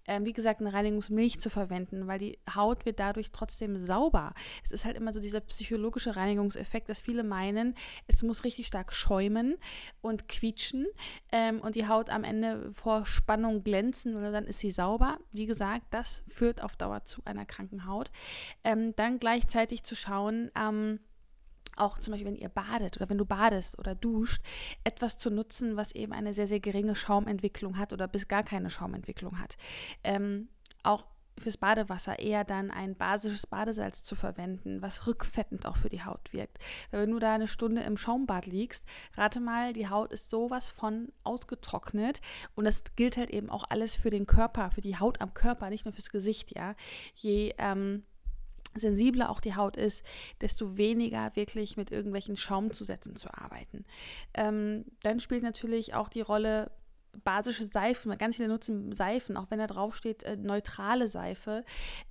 Ähm, 0.06 0.24
wie 0.24 0.32
gesagt, 0.32 0.60
eine 0.60 0.72
Reinigungsmilch 0.72 1.40
zu 1.40 1.50
verwenden, 1.50 2.06
weil 2.06 2.18
die 2.18 2.38
Haut 2.54 2.84
wird 2.86 2.98
dadurch 2.98 3.32
trotzdem 3.32 3.80
sauber. 3.80 4.34
Es 4.64 4.72
ist 4.72 4.84
halt 4.84 4.96
immer 4.96 5.12
so 5.12 5.20
dieser 5.20 5.40
psychologische 5.40 6.16
Reinigungseffekt, 6.16 6.88
dass 6.88 7.00
viele 7.00 7.24
meinen, 7.24 7.74
es 8.06 8.22
muss 8.22 8.44
richtig 8.44 8.66
stark 8.66 8.94
schäumen 8.94 9.56
und 10.00 10.28
quietschen 10.28 10.86
ähm, 11.30 11.60
und 11.60 11.74
die 11.74 11.88
Haut 11.88 12.10
am 12.10 12.24
Ende 12.24 12.72
vor 12.72 13.06
Spannung 13.06 13.64
glänzen 13.64 14.14
und 14.14 14.22
dann 14.22 14.46
ist 14.46 14.60
sie 14.60 14.70
sauber. 14.70 15.18
Wie 15.32 15.46
gesagt, 15.46 15.86
das 15.90 16.22
führt 16.28 16.62
auf 16.62 16.76
Dauer 16.76 17.04
zu 17.04 17.22
einer 17.24 17.44
kranken 17.44 17.86
Haut. 17.86 18.10
Ähm, 18.64 18.94
dann 18.96 19.18
gleichzeitig 19.18 19.82
zu 19.82 19.94
schauen, 19.94 20.50
ähm, 20.56 21.00
auch 21.76 21.98
zum 21.98 22.12
Beispiel, 22.12 22.28
wenn 22.28 22.36
ihr 22.36 22.48
badet 22.48 22.96
oder 22.96 23.08
wenn 23.08 23.18
du 23.18 23.24
badest 23.24 23.78
oder 23.78 23.94
duscht, 23.94 24.42
etwas 24.84 25.18
zu 25.18 25.30
nutzen, 25.30 25.76
was 25.76 25.92
eben 25.92 26.12
eine 26.12 26.34
sehr, 26.34 26.46
sehr 26.46 26.60
geringe 26.60 26.94
Schaumentwicklung 26.94 27.78
hat 27.78 27.92
oder 27.92 28.08
bis 28.08 28.28
gar 28.28 28.42
keine 28.42 28.70
Schaumentwicklung 28.70 29.38
hat. 29.38 29.56
Ähm, 30.04 30.48
auch 30.82 31.06
fürs 31.38 31.56
Badewasser 31.56 32.18
eher 32.18 32.44
dann 32.44 32.70
ein 32.70 32.94
basisches 32.94 33.46
Badesalz 33.46 34.04
zu 34.04 34.14
verwenden, 34.14 34.82
was 34.82 35.06
rückfettend 35.06 35.66
auch 35.66 35.76
für 35.76 35.88
die 35.88 36.04
Haut 36.04 36.32
wirkt. 36.32 36.58
Weil 36.90 37.02
wenn 37.02 37.10
du 37.10 37.18
da 37.18 37.34
eine 37.34 37.48
Stunde 37.48 37.82
im 37.82 37.96
Schaumbad 37.96 38.46
liegst, 38.46 38.84
rate 39.14 39.40
mal, 39.40 39.72
die 39.72 39.88
Haut 39.88 40.12
ist 40.12 40.30
sowas 40.30 40.68
von 40.68 41.10
ausgetrocknet 41.24 42.20
und 42.54 42.64
das 42.64 42.84
gilt 42.96 43.16
halt 43.16 43.30
eben 43.30 43.50
auch 43.50 43.64
alles 43.68 43.94
für 43.94 44.10
den 44.10 44.26
Körper, 44.26 44.70
für 44.70 44.82
die 44.82 44.98
Haut 44.98 45.20
am 45.20 45.34
Körper, 45.34 45.70
nicht 45.70 45.84
nur 45.84 45.94
fürs 45.94 46.10
Gesicht, 46.10 46.54
ja. 46.54 46.74
Je 47.14 47.54
ähm, 47.58 48.04
sensibler 48.74 49.30
auch 49.30 49.40
die 49.40 49.54
Haut 49.54 49.76
ist, 49.76 50.04
desto 50.40 50.76
weniger 50.76 51.34
wirklich 51.34 51.76
mit 51.76 51.90
irgendwelchen 51.90 52.36
Schaumzusätzen 52.36 53.16
zu 53.16 53.32
arbeiten. 53.32 53.84
Ähm, 54.34 54.84
dann 55.02 55.20
spielt 55.20 55.42
natürlich 55.42 55.94
auch 55.94 56.08
die 56.08 56.20
Rolle 56.20 56.70
basische 57.24 57.64
Seifen. 57.64 58.16
Ganz 58.16 58.36
viele 58.36 58.48
nutzen 58.48 58.92
Seifen, 58.92 59.36
auch 59.36 59.50
wenn 59.50 59.58
da 59.58 59.66
drauf 59.66 59.94
steht 59.94 60.22
äh, 60.22 60.36
neutrale 60.36 61.08
Seife. 61.08 61.64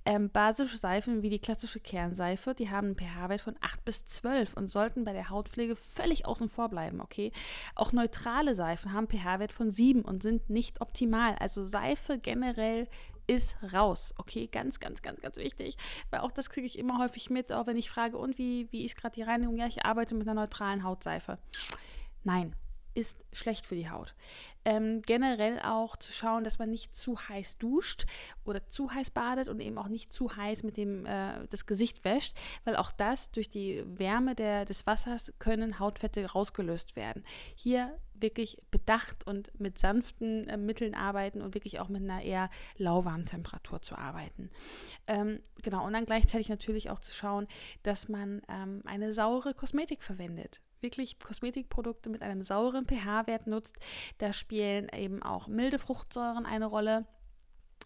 Ähm, 0.04 0.30
basische 0.30 0.78
Seifen 0.78 1.22
wie 1.22 1.30
die 1.30 1.40
klassische 1.40 1.80
Kernseife, 1.80 2.54
die 2.54 2.70
haben 2.70 2.88
einen 2.88 2.96
pH-Wert 2.96 3.40
von 3.40 3.56
8 3.60 3.84
bis 3.84 4.06
12 4.06 4.54
und 4.54 4.70
sollten 4.70 5.04
bei 5.04 5.12
der 5.12 5.30
Hautpflege 5.30 5.76
völlig 5.76 6.26
außen 6.26 6.48
vor 6.48 6.68
bleiben, 6.68 7.00
okay? 7.00 7.32
Auch 7.74 7.92
neutrale 7.92 8.54
Seifen 8.54 8.92
haben 8.92 9.08
pH-Wert 9.08 9.52
von 9.52 9.70
7 9.70 10.02
und 10.02 10.22
sind 10.22 10.50
nicht 10.50 10.80
optimal. 10.80 11.34
Also 11.38 11.64
Seife 11.64 12.18
generell 12.18 12.88
ist 13.26 13.56
raus. 13.72 14.14
Okay, 14.16 14.48
ganz, 14.50 14.80
ganz, 14.80 15.02
ganz, 15.02 15.20
ganz 15.20 15.36
wichtig, 15.36 15.76
weil 16.10 16.20
auch 16.20 16.32
das 16.32 16.50
kriege 16.50 16.66
ich 16.66 16.78
immer 16.78 16.98
häufig 16.98 17.30
mit, 17.30 17.52
auch 17.52 17.66
wenn 17.66 17.76
ich 17.76 17.90
frage, 17.90 18.18
und 18.18 18.38
wie, 18.38 18.70
wie 18.72 18.84
ist 18.84 18.96
gerade 18.96 19.14
die 19.14 19.22
Reinigung? 19.22 19.56
Ja, 19.56 19.66
ich 19.66 19.84
arbeite 19.84 20.14
mit 20.14 20.28
einer 20.28 20.40
neutralen 20.40 20.84
Hautseife. 20.84 21.38
Nein, 22.24 22.54
ist 22.94 23.24
schlecht 23.32 23.66
für 23.66 23.74
die 23.74 23.90
Haut. 23.90 24.14
Ähm, 24.64 25.02
generell 25.02 25.60
auch 25.60 25.96
zu 25.96 26.12
schauen, 26.12 26.44
dass 26.44 26.58
man 26.58 26.70
nicht 26.70 26.94
zu 26.94 27.18
heiß 27.18 27.58
duscht 27.58 28.06
oder 28.44 28.66
zu 28.66 28.92
heiß 28.92 29.10
badet 29.10 29.48
und 29.48 29.60
eben 29.60 29.78
auch 29.78 29.88
nicht 29.88 30.12
zu 30.12 30.36
heiß 30.36 30.62
mit 30.62 30.76
dem 30.76 31.06
äh, 31.06 31.46
das 31.48 31.66
Gesicht 31.66 32.04
wäscht, 32.04 32.36
weil 32.64 32.76
auch 32.76 32.92
das 32.92 33.30
durch 33.30 33.48
die 33.48 33.82
Wärme 33.86 34.34
der, 34.34 34.64
des 34.64 34.86
Wassers 34.86 35.32
können 35.38 35.78
Hautfette 35.78 36.24
rausgelöst 36.24 36.96
werden. 36.96 37.24
Hier 37.54 37.98
wirklich 38.22 38.58
bedacht 38.70 39.26
und 39.26 39.58
mit 39.60 39.78
sanften 39.78 40.48
äh, 40.48 40.56
Mitteln 40.56 40.94
arbeiten 40.94 41.42
und 41.42 41.54
wirklich 41.54 41.80
auch 41.80 41.88
mit 41.88 42.02
einer 42.02 42.22
eher 42.22 42.48
lauwarmen 42.78 43.26
Temperatur 43.26 43.82
zu 43.82 43.96
arbeiten. 43.96 44.50
Ähm, 45.06 45.40
genau, 45.62 45.84
und 45.86 45.92
dann 45.92 46.06
gleichzeitig 46.06 46.48
natürlich 46.48 46.90
auch 46.90 47.00
zu 47.00 47.12
schauen, 47.12 47.46
dass 47.82 48.08
man 48.08 48.42
ähm, 48.48 48.82
eine 48.84 49.12
saure 49.12 49.54
Kosmetik 49.54 50.02
verwendet 50.02 50.60
wirklich 50.82 51.18
Kosmetikprodukte 51.20 52.10
mit 52.10 52.22
einem 52.22 52.42
sauren 52.42 52.86
pH-Wert 52.86 53.46
nutzt. 53.46 53.76
Da 54.18 54.32
spielen 54.32 54.88
eben 54.92 55.22
auch 55.22 55.46
milde 55.46 55.78
Fruchtsäuren 55.78 56.44
eine 56.44 56.66
Rolle. 56.66 57.06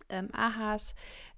Ähm, 0.08 0.28
AHAs 0.32 0.94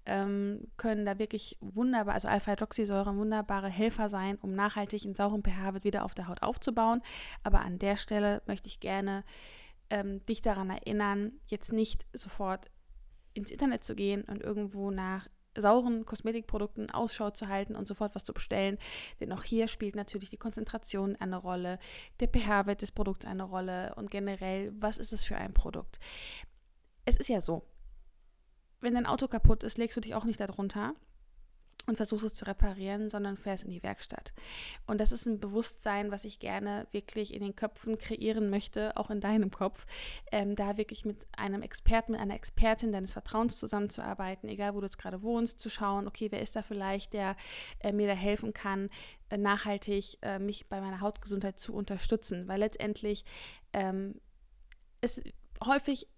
ähm, 0.07 0.68
können 0.77 1.05
da 1.05 1.18
wirklich 1.18 1.57
wunderbar, 1.61 2.14
also 2.14 2.29
Alpha-Hydroxysäuren 2.29 3.18
wunderbare 3.18 3.68
Helfer 3.68 4.09
sein, 4.09 4.38
um 4.40 4.55
nachhaltig 4.55 5.05
einen 5.05 5.14
sauren 5.14 5.42
pH-Wert 5.42 5.85
wieder 5.85 6.05
auf 6.05 6.14
der 6.14 6.29
Haut 6.29 6.42
aufzubauen. 6.42 7.03
Aber 7.42 7.61
an 7.61 7.79
der 7.79 7.97
Stelle 7.97 8.42
möchte 8.47 8.68
ich 8.68 8.81
gerne 8.81 9.25
ähm, 9.90 10.25
dich 10.27 10.42
daran 10.42 10.71
erinnern, 10.71 11.33
jetzt 11.47 11.73
nicht 11.73 12.07
sofort 12.12 12.71
ins 13.35 13.51
Internet 13.51 13.85
zu 13.85 13.94
gehen 13.94 14.25
und 14.25 14.42
irgendwo 14.42 14.90
nach 14.90 15.29
sauren 15.57 16.05
Kosmetikprodukten 16.07 16.90
Ausschau 16.90 17.31
zu 17.31 17.49
halten 17.49 17.75
und 17.75 17.87
sofort 17.87 18.14
was 18.14 18.25
zu 18.25 18.33
bestellen. 18.33 18.79
Denn 19.21 19.33
auch 19.33 19.42
hier 19.42 19.68
spielt 19.68 19.97
natürlich 19.97 20.31
die 20.31 20.37
Konzentration 20.37 21.16
eine 21.16 21.37
Rolle, 21.37 21.79
der 22.21 22.29
pH-Wert 22.29 22.83
des 22.83 22.92
Produkts 22.92 23.27
eine 23.27 23.44
Rolle 23.44 23.94
und 23.97 24.11
generell, 24.11 24.73
was 24.79 24.99
ist 24.99 25.12
es 25.12 25.25
für 25.25 25.37
ein 25.37 25.55
Produkt. 25.55 25.99
Es 27.05 27.16
ist 27.16 27.29
ja 27.29 27.40
so, 27.40 27.64
wenn 28.80 28.94
dein 28.94 29.06
Auto 29.06 29.28
kaputt 29.28 29.62
ist, 29.62 29.78
legst 29.78 29.96
du 29.96 30.00
dich 30.00 30.14
auch 30.14 30.24
nicht 30.24 30.40
darunter 30.40 30.94
und 31.88 31.96
versuchst 31.96 32.24
es 32.24 32.34
zu 32.34 32.46
reparieren, 32.46 33.08
sondern 33.08 33.36
fährst 33.36 33.64
in 33.64 33.70
die 33.70 33.82
Werkstatt. 33.82 34.32
Und 34.86 35.00
das 35.00 35.10
ist 35.10 35.26
ein 35.26 35.40
Bewusstsein, 35.40 36.10
was 36.10 36.24
ich 36.24 36.38
gerne 36.38 36.86
wirklich 36.90 37.32
in 37.32 37.40
den 37.40 37.56
Köpfen 37.56 37.96
kreieren 37.96 38.50
möchte, 38.50 38.96
auch 38.96 39.10
in 39.10 39.20
deinem 39.20 39.50
Kopf, 39.50 39.86
ähm, 40.30 40.54
da 40.54 40.76
wirklich 40.76 41.04
mit 41.04 41.26
einem 41.36 41.62
Experten, 41.62 42.12
mit 42.12 42.20
einer 42.20 42.34
Expertin 42.34 42.92
deines 42.92 43.14
Vertrauens 43.14 43.58
zusammenzuarbeiten, 43.58 44.48
egal 44.48 44.74
wo 44.74 44.80
du 44.80 44.86
jetzt 44.86 44.98
gerade 44.98 45.22
wohnst, 45.22 45.60
zu 45.60 45.70
schauen, 45.70 46.06
okay, 46.06 46.30
wer 46.30 46.42
ist 46.42 46.54
da 46.54 46.62
vielleicht, 46.62 47.14
der 47.14 47.36
äh, 47.80 47.92
mir 47.92 48.06
da 48.06 48.14
helfen 48.14 48.52
kann, 48.52 48.90
äh, 49.30 49.38
nachhaltig 49.38 50.18
äh, 50.22 50.38
mich 50.38 50.68
bei 50.68 50.80
meiner 50.80 51.00
Hautgesundheit 51.00 51.58
zu 51.58 51.74
unterstützen, 51.74 52.48
weil 52.48 52.60
letztendlich 52.60 53.24
ähm, 53.72 54.20
es 55.00 55.22
häufig 55.64 56.08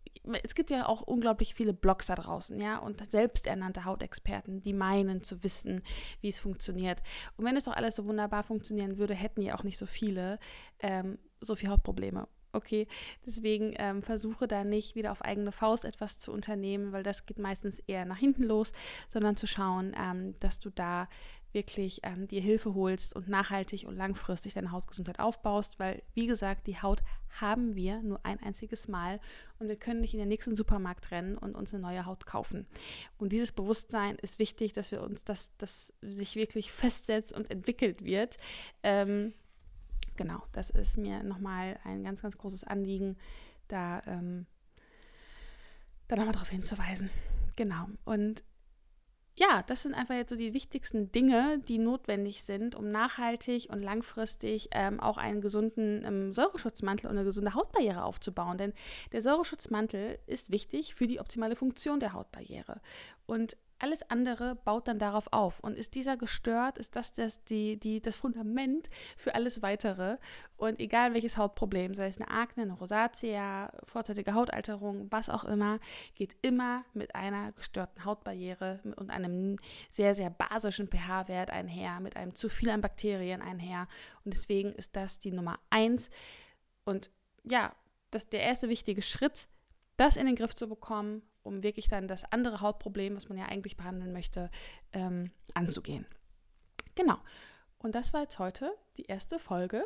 es 0.42 0.54
gibt 0.54 0.70
ja 0.70 0.86
auch 0.86 1.02
unglaublich 1.02 1.54
viele 1.54 1.72
Blogs 1.72 2.06
da 2.06 2.14
draußen, 2.14 2.60
ja, 2.60 2.78
und 2.78 3.04
selbsternannte 3.10 3.84
Hautexperten, 3.84 4.60
die 4.60 4.74
meinen 4.74 5.22
zu 5.22 5.42
wissen, 5.42 5.82
wie 6.20 6.28
es 6.28 6.38
funktioniert. 6.38 7.02
Und 7.36 7.44
wenn 7.44 7.56
es 7.56 7.64
doch 7.64 7.74
alles 7.74 7.96
so 7.96 8.04
wunderbar 8.04 8.42
funktionieren 8.42 8.98
würde, 8.98 9.14
hätten 9.14 9.40
ja 9.40 9.54
auch 9.54 9.64
nicht 9.64 9.78
so 9.78 9.86
viele 9.86 10.38
ähm, 10.80 11.18
so 11.40 11.56
viele 11.56 11.72
Hautprobleme. 11.72 12.28
Okay, 12.52 12.88
deswegen 13.24 13.74
ähm, 13.76 14.02
versuche 14.02 14.48
da 14.48 14.64
nicht 14.64 14.96
wieder 14.96 15.12
auf 15.12 15.22
eigene 15.22 15.52
Faust 15.52 15.84
etwas 15.84 16.18
zu 16.18 16.32
unternehmen, 16.32 16.90
weil 16.90 17.04
das 17.04 17.24
geht 17.24 17.38
meistens 17.38 17.78
eher 17.78 18.04
nach 18.04 18.18
hinten 18.18 18.42
los, 18.42 18.72
sondern 19.08 19.36
zu 19.36 19.46
schauen, 19.46 19.94
ähm, 19.96 20.32
dass 20.40 20.58
du 20.58 20.70
da 20.70 21.08
wirklich 21.52 22.00
ähm, 22.02 22.28
dir 22.28 22.40
Hilfe 22.40 22.74
holst 22.74 23.14
und 23.14 23.28
nachhaltig 23.28 23.84
und 23.86 23.96
langfristig 23.96 24.54
deine 24.54 24.72
Hautgesundheit 24.72 25.18
aufbaust, 25.18 25.78
weil, 25.78 26.02
wie 26.14 26.26
gesagt, 26.26 26.66
die 26.66 26.80
Haut 26.80 27.02
haben 27.40 27.74
wir 27.74 28.02
nur 28.02 28.24
ein 28.24 28.40
einziges 28.40 28.88
Mal 28.88 29.20
und 29.58 29.68
wir 29.68 29.76
können 29.76 30.00
nicht 30.00 30.14
in 30.14 30.20
den 30.20 30.28
nächsten 30.28 30.54
Supermarkt 30.54 31.10
rennen 31.10 31.36
und 31.38 31.54
uns 31.54 31.72
eine 31.72 31.82
neue 31.82 32.06
Haut 32.06 32.26
kaufen. 32.26 32.66
Und 33.18 33.32
dieses 33.32 33.52
Bewusstsein 33.52 34.16
ist 34.16 34.38
wichtig, 34.38 34.72
dass 34.72 34.90
wir 34.90 35.02
uns, 35.02 35.24
dass 35.24 35.56
das 35.58 35.92
sich 36.00 36.36
wirklich 36.36 36.72
festsetzt 36.72 37.32
und 37.32 37.50
entwickelt 37.50 38.04
wird. 38.04 38.36
Ähm, 38.82 39.32
genau, 40.16 40.42
das 40.52 40.70
ist 40.70 40.96
mir 40.96 41.22
nochmal 41.22 41.78
ein 41.84 42.04
ganz, 42.04 42.22
ganz 42.22 42.36
großes 42.38 42.64
Anliegen, 42.64 43.16
da, 43.68 44.02
ähm, 44.06 44.46
da 46.08 46.16
nochmal 46.16 46.32
darauf 46.32 46.50
hinzuweisen. 46.50 47.10
Genau. 47.56 47.88
Und 48.04 48.42
ja, 49.40 49.62
das 49.66 49.82
sind 49.82 49.94
einfach 49.94 50.14
jetzt 50.14 50.28
so 50.28 50.36
die 50.36 50.52
wichtigsten 50.52 51.12
Dinge, 51.12 51.60
die 51.66 51.78
notwendig 51.78 52.42
sind, 52.42 52.74
um 52.74 52.90
nachhaltig 52.90 53.70
und 53.70 53.82
langfristig 53.82 54.68
ähm, 54.72 55.00
auch 55.00 55.16
einen 55.16 55.40
gesunden 55.40 56.04
ähm, 56.04 56.32
Säureschutzmantel 56.34 57.08
und 57.08 57.16
eine 57.16 57.24
gesunde 57.24 57.54
Hautbarriere 57.54 58.04
aufzubauen. 58.04 58.58
Denn 58.58 58.74
der 59.12 59.22
Säureschutzmantel 59.22 60.18
ist 60.26 60.52
wichtig 60.52 60.94
für 60.94 61.06
die 61.06 61.20
optimale 61.20 61.56
Funktion 61.56 62.00
der 62.00 62.12
Hautbarriere. 62.12 62.82
Und 63.24 63.56
alles 63.80 64.08
andere 64.10 64.54
baut 64.54 64.88
dann 64.88 64.98
darauf 64.98 65.32
auf. 65.32 65.60
Und 65.60 65.76
ist 65.76 65.94
dieser 65.94 66.16
gestört, 66.16 66.78
ist 66.78 66.96
das 66.96 67.12
das, 67.14 67.44
die, 67.44 67.78
die, 67.78 68.00
das 68.00 68.16
Fundament 68.16 68.88
für 69.16 69.34
alles 69.34 69.62
Weitere. 69.62 70.18
Und 70.56 70.80
egal 70.80 71.14
welches 71.14 71.36
Hautproblem, 71.36 71.94
sei 71.94 72.06
es 72.06 72.20
eine 72.20 72.30
Akne, 72.30 72.64
eine 72.64 72.74
Rosatia, 72.74 73.72
vorzeitige 73.84 74.34
Hautalterung, 74.34 75.10
was 75.10 75.30
auch 75.30 75.44
immer, 75.44 75.80
geht 76.14 76.36
immer 76.42 76.84
mit 76.92 77.14
einer 77.14 77.52
gestörten 77.52 78.04
Hautbarriere 78.04 78.80
und 78.96 79.10
einem 79.10 79.56
sehr, 79.90 80.14
sehr 80.14 80.30
basischen 80.30 80.88
pH-Wert 80.88 81.50
einher, 81.50 82.00
mit 82.00 82.16
einem 82.16 82.34
zu 82.34 82.48
viel 82.48 82.70
an 82.70 82.80
Bakterien 82.80 83.42
einher. 83.42 83.88
Und 84.24 84.34
deswegen 84.34 84.72
ist 84.72 84.94
das 84.96 85.18
die 85.18 85.32
Nummer 85.32 85.58
eins. 85.70 86.10
Und 86.84 87.10
ja, 87.44 87.74
das 88.10 88.28
der 88.28 88.42
erste 88.42 88.68
wichtige 88.68 89.02
Schritt, 89.02 89.48
das 89.96 90.16
in 90.16 90.26
den 90.26 90.36
Griff 90.36 90.54
zu 90.54 90.68
bekommen 90.68 91.22
um 91.42 91.62
wirklich 91.62 91.88
dann 91.88 92.08
das 92.08 92.24
andere 92.32 92.60
Hautproblem, 92.60 93.16
was 93.16 93.28
man 93.28 93.38
ja 93.38 93.46
eigentlich 93.46 93.76
behandeln 93.76 94.12
möchte, 94.12 94.50
ähm, 94.92 95.30
anzugehen. 95.54 96.06
Genau. 96.94 97.18
Und 97.78 97.94
das 97.94 98.12
war 98.12 98.22
jetzt 98.22 98.38
heute 98.38 98.72
die 98.96 99.06
erste 99.06 99.38
Folge 99.38 99.84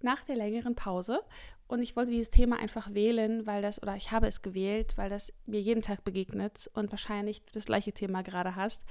nach 0.00 0.22
der 0.24 0.36
längeren 0.36 0.74
Pause. 0.74 1.20
Und 1.66 1.82
ich 1.82 1.96
wollte 1.96 2.12
dieses 2.12 2.30
Thema 2.30 2.58
einfach 2.58 2.94
wählen, 2.94 3.46
weil 3.46 3.60
das, 3.60 3.82
oder 3.82 3.96
ich 3.96 4.12
habe 4.12 4.26
es 4.26 4.42
gewählt, 4.42 4.96
weil 4.96 5.08
das 5.08 5.32
mir 5.46 5.60
jeden 5.60 5.82
Tag 5.82 6.04
begegnet 6.04 6.70
und 6.74 6.90
wahrscheinlich 6.92 7.44
du 7.44 7.52
das 7.52 7.66
gleiche 7.66 7.92
Thema 7.92 8.22
gerade 8.22 8.56
hast. 8.56 8.84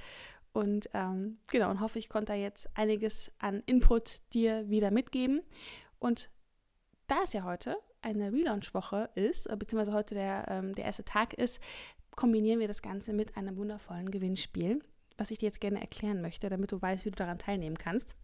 Und 0.52 0.88
ähm, 0.94 1.38
genau, 1.46 1.70
und 1.70 1.80
hoffe, 1.80 1.98
ich 1.98 2.08
konnte 2.08 2.32
da 2.32 2.34
jetzt 2.34 2.68
einiges 2.74 3.32
an 3.38 3.62
Input 3.66 4.20
dir 4.32 4.68
wieder 4.68 4.90
mitgeben. 4.90 5.42
Und 5.98 6.30
da 7.06 7.22
es 7.24 7.32
ja 7.32 7.44
heute 7.44 7.76
eine 8.02 8.32
Relaunch-Woche 8.32 9.10
ist, 9.14 9.46
äh, 9.46 9.56
beziehungsweise 9.56 9.92
heute 9.92 10.14
der, 10.14 10.46
ähm, 10.48 10.74
der 10.74 10.84
erste 10.84 11.04
Tag 11.04 11.34
ist, 11.34 11.60
kombinieren 12.16 12.60
wir 12.60 12.66
das 12.66 12.82
Ganze 12.82 13.12
mit 13.12 13.36
einem 13.36 13.56
wundervollen 13.56 14.10
Gewinnspiel, 14.10 14.80
was 15.16 15.30
ich 15.30 15.38
dir 15.38 15.46
jetzt 15.46 15.60
gerne 15.60 15.80
erklären 15.80 16.20
möchte, 16.20 16.48
damit 16.48 16.72
du 16.72 16.80
weißt, 16.80 17.04
wie 17.04 17.10
du 17.10 17.16
daran 17.16 17.38
teilnehmen 17.38 17.78
kannst. 17.78 18.14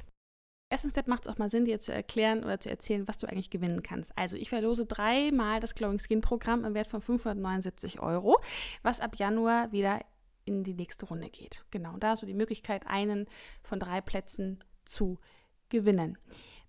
Ersten 0.71 0.91
Step 0.91 1.07
macht 1.07 1.27
es 1.27 1.33
auch 1.33 1.37
mal 1.37 1.51
Sinn, 1.51 1.67
dir 1.67 1.81
zu 1.81 1.93
erklären 1.93 2.45
oder 2.45 2.59
zu 2.59 2.71
erzählen, 2.71 3.07
was 3.07 3.19
du 3.19 3.27
eigentlich 3.27 3.51
gewinnen 3.51 3.83
kannst. 3.83 4.17
Also 4.17 4.39
ich 4.39 4.49
verlose 4.49 4.87
dreimal 4.87 5.61
das 5.61 5.75
Glowing 5.75 5.99
Skin 5.99 6.23
Programm 6.23 6.65
im 6.65 6.73
Wert 6.73 6.87
von 6.87 7.03
579 7.03 8.01
Euro, 8.01 8.41
was 8.83 9.01
ab 9.01 9.17
Januar 9.17 9.71
wieder 9.73 10.01
in 10.47 10.65
die 10.65 10.73
nächste 10.73 11.05
Runde 11.07 11.29
geht. 11.29 11.67
Genau, 11.71 11.99
da 11.99 12.11
hast 12.11 12.23
du 12.23 12.27
die 12.27 12.33
Möglichkeit, 12.33 12.87
einen 12.87 13.27
von 13.63 13.79
drei 13.79 14.01
Plätzen 14.01 14.65
zu 14.87 15.19
gewinnen. 15.69 16.17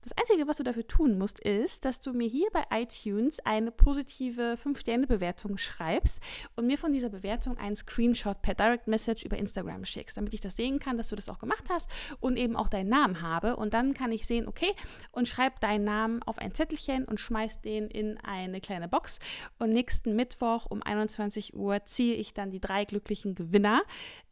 Das 0.03 0.11
Einzige, 0.17 0.49
was 0.49 0.57
du 0.57 0.63
dafür 0.63 0.85
tun 0.85 1.17
musst, 1.17 1.39
ist, 1.39 1.85
dass 1.85 2.01
du 2.01 2.11
mir 2.11 2.27
hier 2.27 2.49
bei 2.51 2.65
iTunes 2.71 3.39
eine 3.45 3.71
positive 3.71 4.57
5-Sterne-Bewertung 4.61 5.57
schreibst 5.57 6.19
und 6.57 6.67
mir 6.67 6.77
von 6.77 6.91
dieser 6.91 7.07
Bewertung 7.07 7.57
einen 7.57 7.77
Screenshot 7.77 8.41
per 8.41 8.53
Direct 8.53 8.89
Message 8.89 9.23
über 9.23 9.37
Instagram 9.37 9.85
schickst, 9.85 10.17
damit 10.17 10.33
ich 10.33 10.41
das 10.41 10.57
sehen 10.57 10.79
kann, 10.79 10.97
dass 10.97 11.07
du 11.07 11.15
das 11.15 11.29
auch 11.29 11.39
gemacht 11.39 11.63
hast 11.69 11.89
und 12.19 12.35
eben 12.35 12.57
auch 12.57 12.67
deinen 12.67 12.89
Namen 12.89 13.21
habe. 13.21 13.55
Und 13.55 13.73
dann 13.73 13.93
kann 13.93 14.11
ich 14.11 14.27
sehen, 14.27 14.45
okay, 14.45 14.73
und 15.13 15.29
schreib 15.29 15.61
deinen 15.61 15.85
Namen 15.85 16.21
auf 16.23 16.37
ein 16.37 16.53
Zettelchen 16.53 17.05
und 17.05 17.21
schmeiß 17.21 17.61
den 17.61 17.87
in 17.87 18.17
eine 18.17 18.59
kleine 18.59 18.89
Box. 18.89 19.19
Und 19.57 19.71
nächsten 19.71 20.17
Mittwoch 20.17 20.65
um 20.69 20.83
21 20.83 21.55
Uhr 21.55 21.85
ziehe 21.85 22.15
ich 22.15 22.33
dann 22.33 22.51
die 22.51 22.59
drei 22.59 22.83
glücklichen 22.83 23.35
Gewinner 23.35 23.83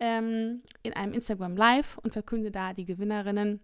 ähm, 0.02 0.64
in 0.84 0.92
einem 0.92 1.14
Instagram 1.14 1.56
Live 1.56 1.98
und 2.00 2.12
verkünde 2.12 2.52
da 2.52 2.74
die 2.74 2.84
Gewinnerinnen 2.84 3.62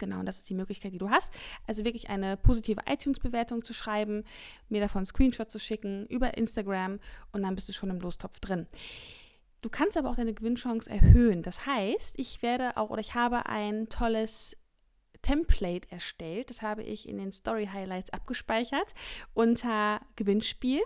Genau, 0.00 0.18
und 0.18 0.26
das 0.26 0.38
ist 0.38 0.50
die 0.50 0.54
Möglichkeit, 0.54 0.92
die 0.92 0.98
du 0.98 1.10
hast. 1.10 1.32
Also 1.66 1.84
wirklich 1.84 2.10
eine 2.10 2.36
positive 2.36 2.80
iTunes-Bewertung 2.86 3.62
zu 3.62 3.72
schreiben, 3.72 4.24
mir 4.68 4.80
davon 4.80 5.00
einen 5.00 5.06
Screenshot 5.06 5.50
zu 5.50 5.60
schicken 5.60 6.06
über 6.06 6.36
Instagram 6.36 6.98
und 7.30 7.42
dann 7.42 7.54
bist 7.54 7.68
du 7.68 7.72
schon 7.72 7.90
im 7.90 8.00
Lostopf 8.00 8.40
drin. 8.40 8.66
Du 9.60 9.68
kannst 9.68 9.98
aber 9.98 10.10
auch 10.10 10.16
deine 10.16 10.32
Gewinnchance 10.32 10.90
erhöhen. 10.90 11.42
Das 11.42 11.66
heißt, 11.66 12.18
ich 12.18 12.42
werde 12.42 12.78
auch 12.78 12.88
oder 12.88 13.00
ich 13.00 13.14
habe 13.14 13.46
ein 13.46 13.90
tolles 13.90 14.56
Template 15.22 15.90
erstellt. 15.90 16.48
Das 16.48 16.62
habe 16.62 16.82
ich 16.82 17.06
in 17.06 17.18
den 17.18 17.30
Story 17.30 17.68
Highlights 17.70 18.10
abgespeichert 18.10 18.94
unter 19.34 20.00
Gewinnspiel. 20.16 20.80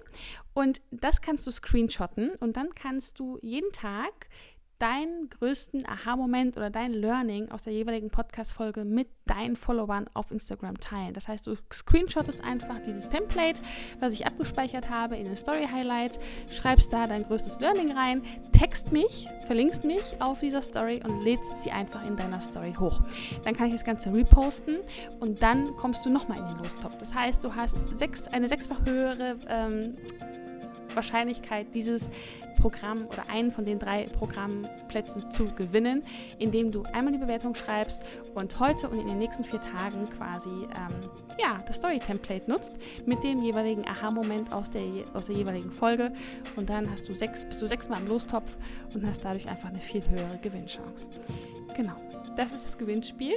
Und 0.54 0.82
das 0.90 1.20
kannst 1.20 1.46
du 1.46 1.52
screenshotten 1.52 2.30
und 2.36 2.56
dann 2.56 2.74
kannst 2.74 3.20
du 3.20 3.38
jeden 3.42 3.70
Tag 3.72 4.28
deinen 4.78 5.28
größten 5.30 5.86
Aha-Moment 5.88 6.56
oder 6.56 6.70
dein 6.70 6.92
Learning 6.92 7.50
aus 7.50 7.62
der 7.62 7.72
jeweiligen 7.72 8.10
Podcast-Folge 8.10 8.84
mit 8.84 9.08
deinen 9.26 9.56
Followern 9.56 10.06
auf 10.14 10.30
Instagram 10.30 10.78
teilen. 10.78 11.14
Das 11.14 11.28
heißt, 11.28 11.46
du 11.46 11.56
screenshottest 11.72 12.42
einfach 12.42 12.80
dieses 12.84 13.08
Template, 13.08 13.60
was 14.00 14.12
ich 14.12 14.26
abgespeichert 14.26 14.90
habe 14.90 15.16
in 15.16 15.24
den 15.24 15.36
Story 15.36 15.68
Highlights, 15.70 16.18
schreibst 16.50 16.92
da 16.92 17.06
dein 17.06 17.22
größtes 17.22 17.60
Learning 17.60 17.92
rein, 17.92 18.22
text 18.52 18.92
mich, 18.92 19.28
verlinkst 19.46 19.84
mich 19.84 20.20
auf 20.20 20.40
dieser 20.40 20.62
Story 20.62 21.00
und 21.04 21.22
lädst 21.22 21.62
sie 21.62 21.70
einfach 21.70 22.04
in 22.06 22.16
deiner 22.16 22.40
Story 22.40 22.74
hoch. 22.78 23.00
Dann 23.44 23.54
kann 23.54 23.68
ich 23.68 23.74
das 23.74 23.84
Ganze 23.84 24.12
reposten 24.12 24.78
und 25.20 25.42
dann 25.42 25.74
kommst 25.76 26.04
du 26.04 26.10
nochmal 26.10 26.38
in 26.38 26.46
den 26.46 26.62
Lostopf. 26.62 26.98
Das 26.98 27.14
heißt, 27.14 27.42
du 27.44 27.54
hast 27.54 27.76
sechs, 27.92 28.28
eine 28.28 28.48
sechsfach 28.48 28.84
höhere 28.84 29.36
ähm, 29.48 29.96
Wahrscheinlichkeit, 30.94 31.74
dieses 31.74 32.08
Programm 32.56 33.06
oder 33.06 33.28
einen 33.28 33.50
von 33.50 33.64
den 33.64 33.78
drei 33.78 34.06
Programmplätzen 34.06 35.30
zu 35.30 35.54
gewinnen, 35.54 36.02
indem 36.38 36.72
du 36.72 36.82
einmal 36.92 37.12
die 37.12 37.18
Bewertung 37.18 37.54
schreibst 37.54 38.02
und 38.34 38.58
heute 38.60 38.88
und 38.88 38.98
in 38.98 39.06
den 39.06 39.18
nächsten 39.18 39.44
vier 39.44 39.60
Tagen 39.60 40.08
quasi 40.08 40.48
ähm, 40.48 41.10
ja, 41.38 41.62
das 41.66 41.76
Story-Template 41.76 42.50
nutzt 42.50 42.74
mit 43.06 43.22
dem 43.24 43.42
jeweiligen 43.42 43.86
Aha-Moment 43.86 44.52
aus 44.52 44.70
der, 44.70 44.82
aus 45.14 45.26
der 45.26 45.36
jeweiligen 45.36 45.70
Folge 45.70 46.12
und 46.56 46.70
dann 46.70 46.90
hast 46.90 47.08
du 47.08 47.14
sechs, 47.14 47.44
bist 47.44 47.60
du 47.60 47.68
sechsmal 47.68 48.00
im 48.00 48.08
Lostopf 48.08 48.56
und 48.94 49.06
hast 49.06 49.24
dadurch 49.24 49.48
einfach 49.48 49.68
eine 49.68 49.80
viel 49.80 50.02
höhere 50.08 50.38
Gewinnchance. 50.38 51.10
Genau, 51.76 51.96
das 52.36 52.52
ist 52.52 52.64
das 52.64 52.78
Gewinnspiel. 52.78 53.34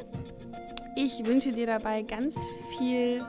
Ich 0.95 1.25
wünsche 1.25 1.51
dir 1.51 1.67
dabei 1.67 2.01
ganz 2.01 2.39
viel 2.77 3.23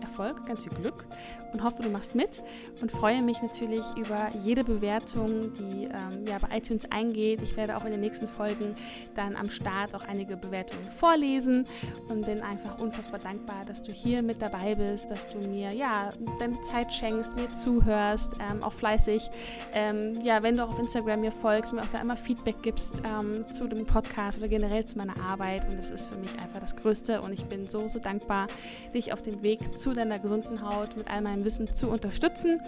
Erfolg, 0.00 0.44
ganz 0.46 0.62
viel 0.62 0.72
Glück 0.74 1.06
und 1.52 1.62
hoffe, 1.62 1.82
du 1.82 1.90
machst 1.90 2.14
mit 2.14 2.42
und 2.80 2.90
freue 2.90 3.22
mich 3.22 3.42
natürlich 3.42 3.84
über 3.96 4.30
jede 4.38 4.64
Bewertung, 4.64 5.52
die 5.52 5.84
ähm, 5.84 6.26
ja, 6.26 6.38
bei 6.38 6.56
iTunes 6.56 6.90
eingeht. 6.90 7.42
Ich 7.42 7.56
werde 7.56 7.76
auch 7.76 7.84
in 7.84 7.92
den 7.92 8.00
nächsten 8.00 8.28
Folgen 8.28 8.74
dann 9.14 9.36
am 9.36 9.50
Start 9.50 9.94
auch 9.94 10.02
einige 10.02 10.36
Bewertungen 10.36 10.90
vorlesen 10.92 11.66
und 12.08 12.26
bin 12.26 12.42
einfach 12.42 12.78
unfassbar 12.78 13.20
dankbar, 13.20 13.64
dass 13.64 13.82
du 13.82 13.92
hier 13.92 14.22
mit 14.22 14.40
dabei 14.42 14.74
bist, 14.74 15.10
dass 15.10 15.28
du 15.28 15.38
mir 15.38 15.72
ja 15.72 16.12
deine 16.38 16.60
Zeit 16.62 16.92
schenkst, 16.92 17.36
mir 17.36 17.50
zuhörst, 17.52 18.34
ähm, 18.40 18.62
auch 18.62 18.72
fleißig. 18.72 19.30
Ähm, 19.72 20.20
ja, 20.22 20.42
wenn 20.42 20.56
du 20.56 20.64
auch 20.64 20.70
auf 20.70 20.78
Instagram 20.78 21.20
mir 21.20 21.32
folgst, 21.32 21.72
mir 21.72 21.82
auch 21.82 21.88
da 21.92 22.00
immer 22.00 22.16
Feedback 22.16 22.62
gibst 22.62 23.02
ähm, 23.04 23.44
zu 23.50 23.66
dem 23.66 23.86
Podcast 23.86 24.38
oder 24.38 24.48
generell 24.48 24.84
zu 24.84 24.98
meiner 24.98 25.20
Arbeit 25.20 25.68
und 25.68 25.76
das 25.76 25.90
ist 25.90 26.06
für 26.06 26.16
mich 26.16 26.38
einfach 26.38 26.60
das 26.60 26.76
Größte 26.76 27.20
und 27.22 27.32
ich 27.32 27.44
bin 27.46 27.66
so, 27.66 27.88
so 27.88 27.98
dankbar, 27.98 28.46
dich 28.94 29.12
auf 29.12 29.22
dem 29.22 29.42
Weg 29.42 29.78
zu 29.78 29.92
deiner 29.92 30.18
gesunden 30.18 30.62
Haut 30.62 30.96
mit 30.96 31.10
all 31.10 31.20
meinem 31.40 31.44
Wissen 31.44 31.72
zu 31.74 31.88
unterstützen 31.88 32.60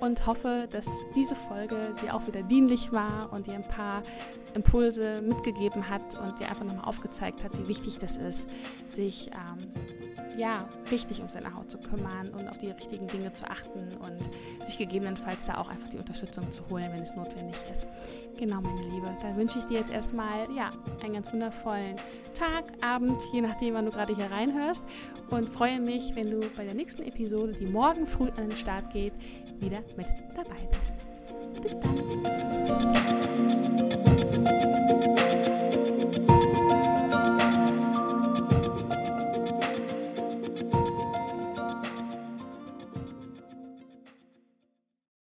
und 0.00 0.26
hoffe, 0.26 0.68
dass 0.70 0.86
diese 1.14 1.34
Folge 1.34 1.94
dir 2.02 2.14
auch 2.14 2.26
wieder 2.26 2.42
dienlich 2.42 2.92
war 2.92 3.32
und 3.32 3.46
dir 3.46 3.54
ein 3.54 3.66
paar 3.66 4.02
Impulse 4.54 5.22
mitgegeben 5.22 5.88
hat 5.88 6.18
und 6.20 6.38
dir 6.38 6.48
einfach 6.48 6.64
nochmal 6.64 6.84
aufgezeigt 6.84 7.42
hat, 7.42 7.58
wie 7.58 7.68
wichtig 7.68 7.98
das 7.98 8.16
ist, 8.16 8.48
sich 8.88 9.30
ähm, 9.30 9.72
ja, 10.36 10.68
richtig 10.90 11.20
um 11.20 11.28
seine 11.28 11.54
Haut 11.54 11.70
zu 11.70 11.78
kümmern 11.78 12.30
und 12.30 12.48
auf 12.48 12.58
die 12.58 12.70
richtigen 12.70 13.06
Dinge 13.06 13.32
zu 13.32 13.48
achten 13.48 13.96
und 13.96 14.66
sich 14.66 14.78
gegebenenfalls 14.78 15.44
da 15.44 15.58
auch 15.58 15.68
einfach 15.68 15.88
die 15.88 15.98
Unterstützung 15.98 16.50
zu 16.50 16.68
holen, 16.68 16.90
wenn 16.92 17.02
es 17.02 17.14
notwendig 17.14 17.56
ist. 17.70 17.86
Genau, 18.38 18.60
meine 18.60 18.82
Liebe. 18.82 19.14
Dann 19.20 19.36
wünsche 19.36 19.58
ich 19.58 19.64
dir 19.64 19.80
jetzt 19.80 19.90
erstmal 19.90 20.50
ja, 20.54 20.72
einen 21.02 21.14
ganz 21.14 21.32
wundervollen 21.32 21.96
Tag, 22.34 22.64
Abend, 22.80 23.22
je 23.32 23.40
nachdem, 23.40 23.74
wann 23.74 23.84
du 23.84 23.90
gerade 23.90 24.14
hier 24.14 24.30
reinhörst 24.30 24.84
und 25.30 25.50
freue 25.50 25.80
mich, 25.80 26.14
wenn 26.14 26.30
du 26.30 26.40
bei 26.56 26.64
der 26.64 26.74
nächsten 26.74 27.02
Episode, 27.02 27.52
die 27.52 27.66
morgen 27.66 28.06
früh 28.06 28.28
an 28.36 28.48
den 28.48 28.56
Start 28.56 28.92
geht, 28.92 29.14
wieder 29.60 29.80
mit 29.96 30.06
dabei 30.34 30.68
bist. 30.70 30.94
Bis 31.62 31.78
dann. 31.78 33.91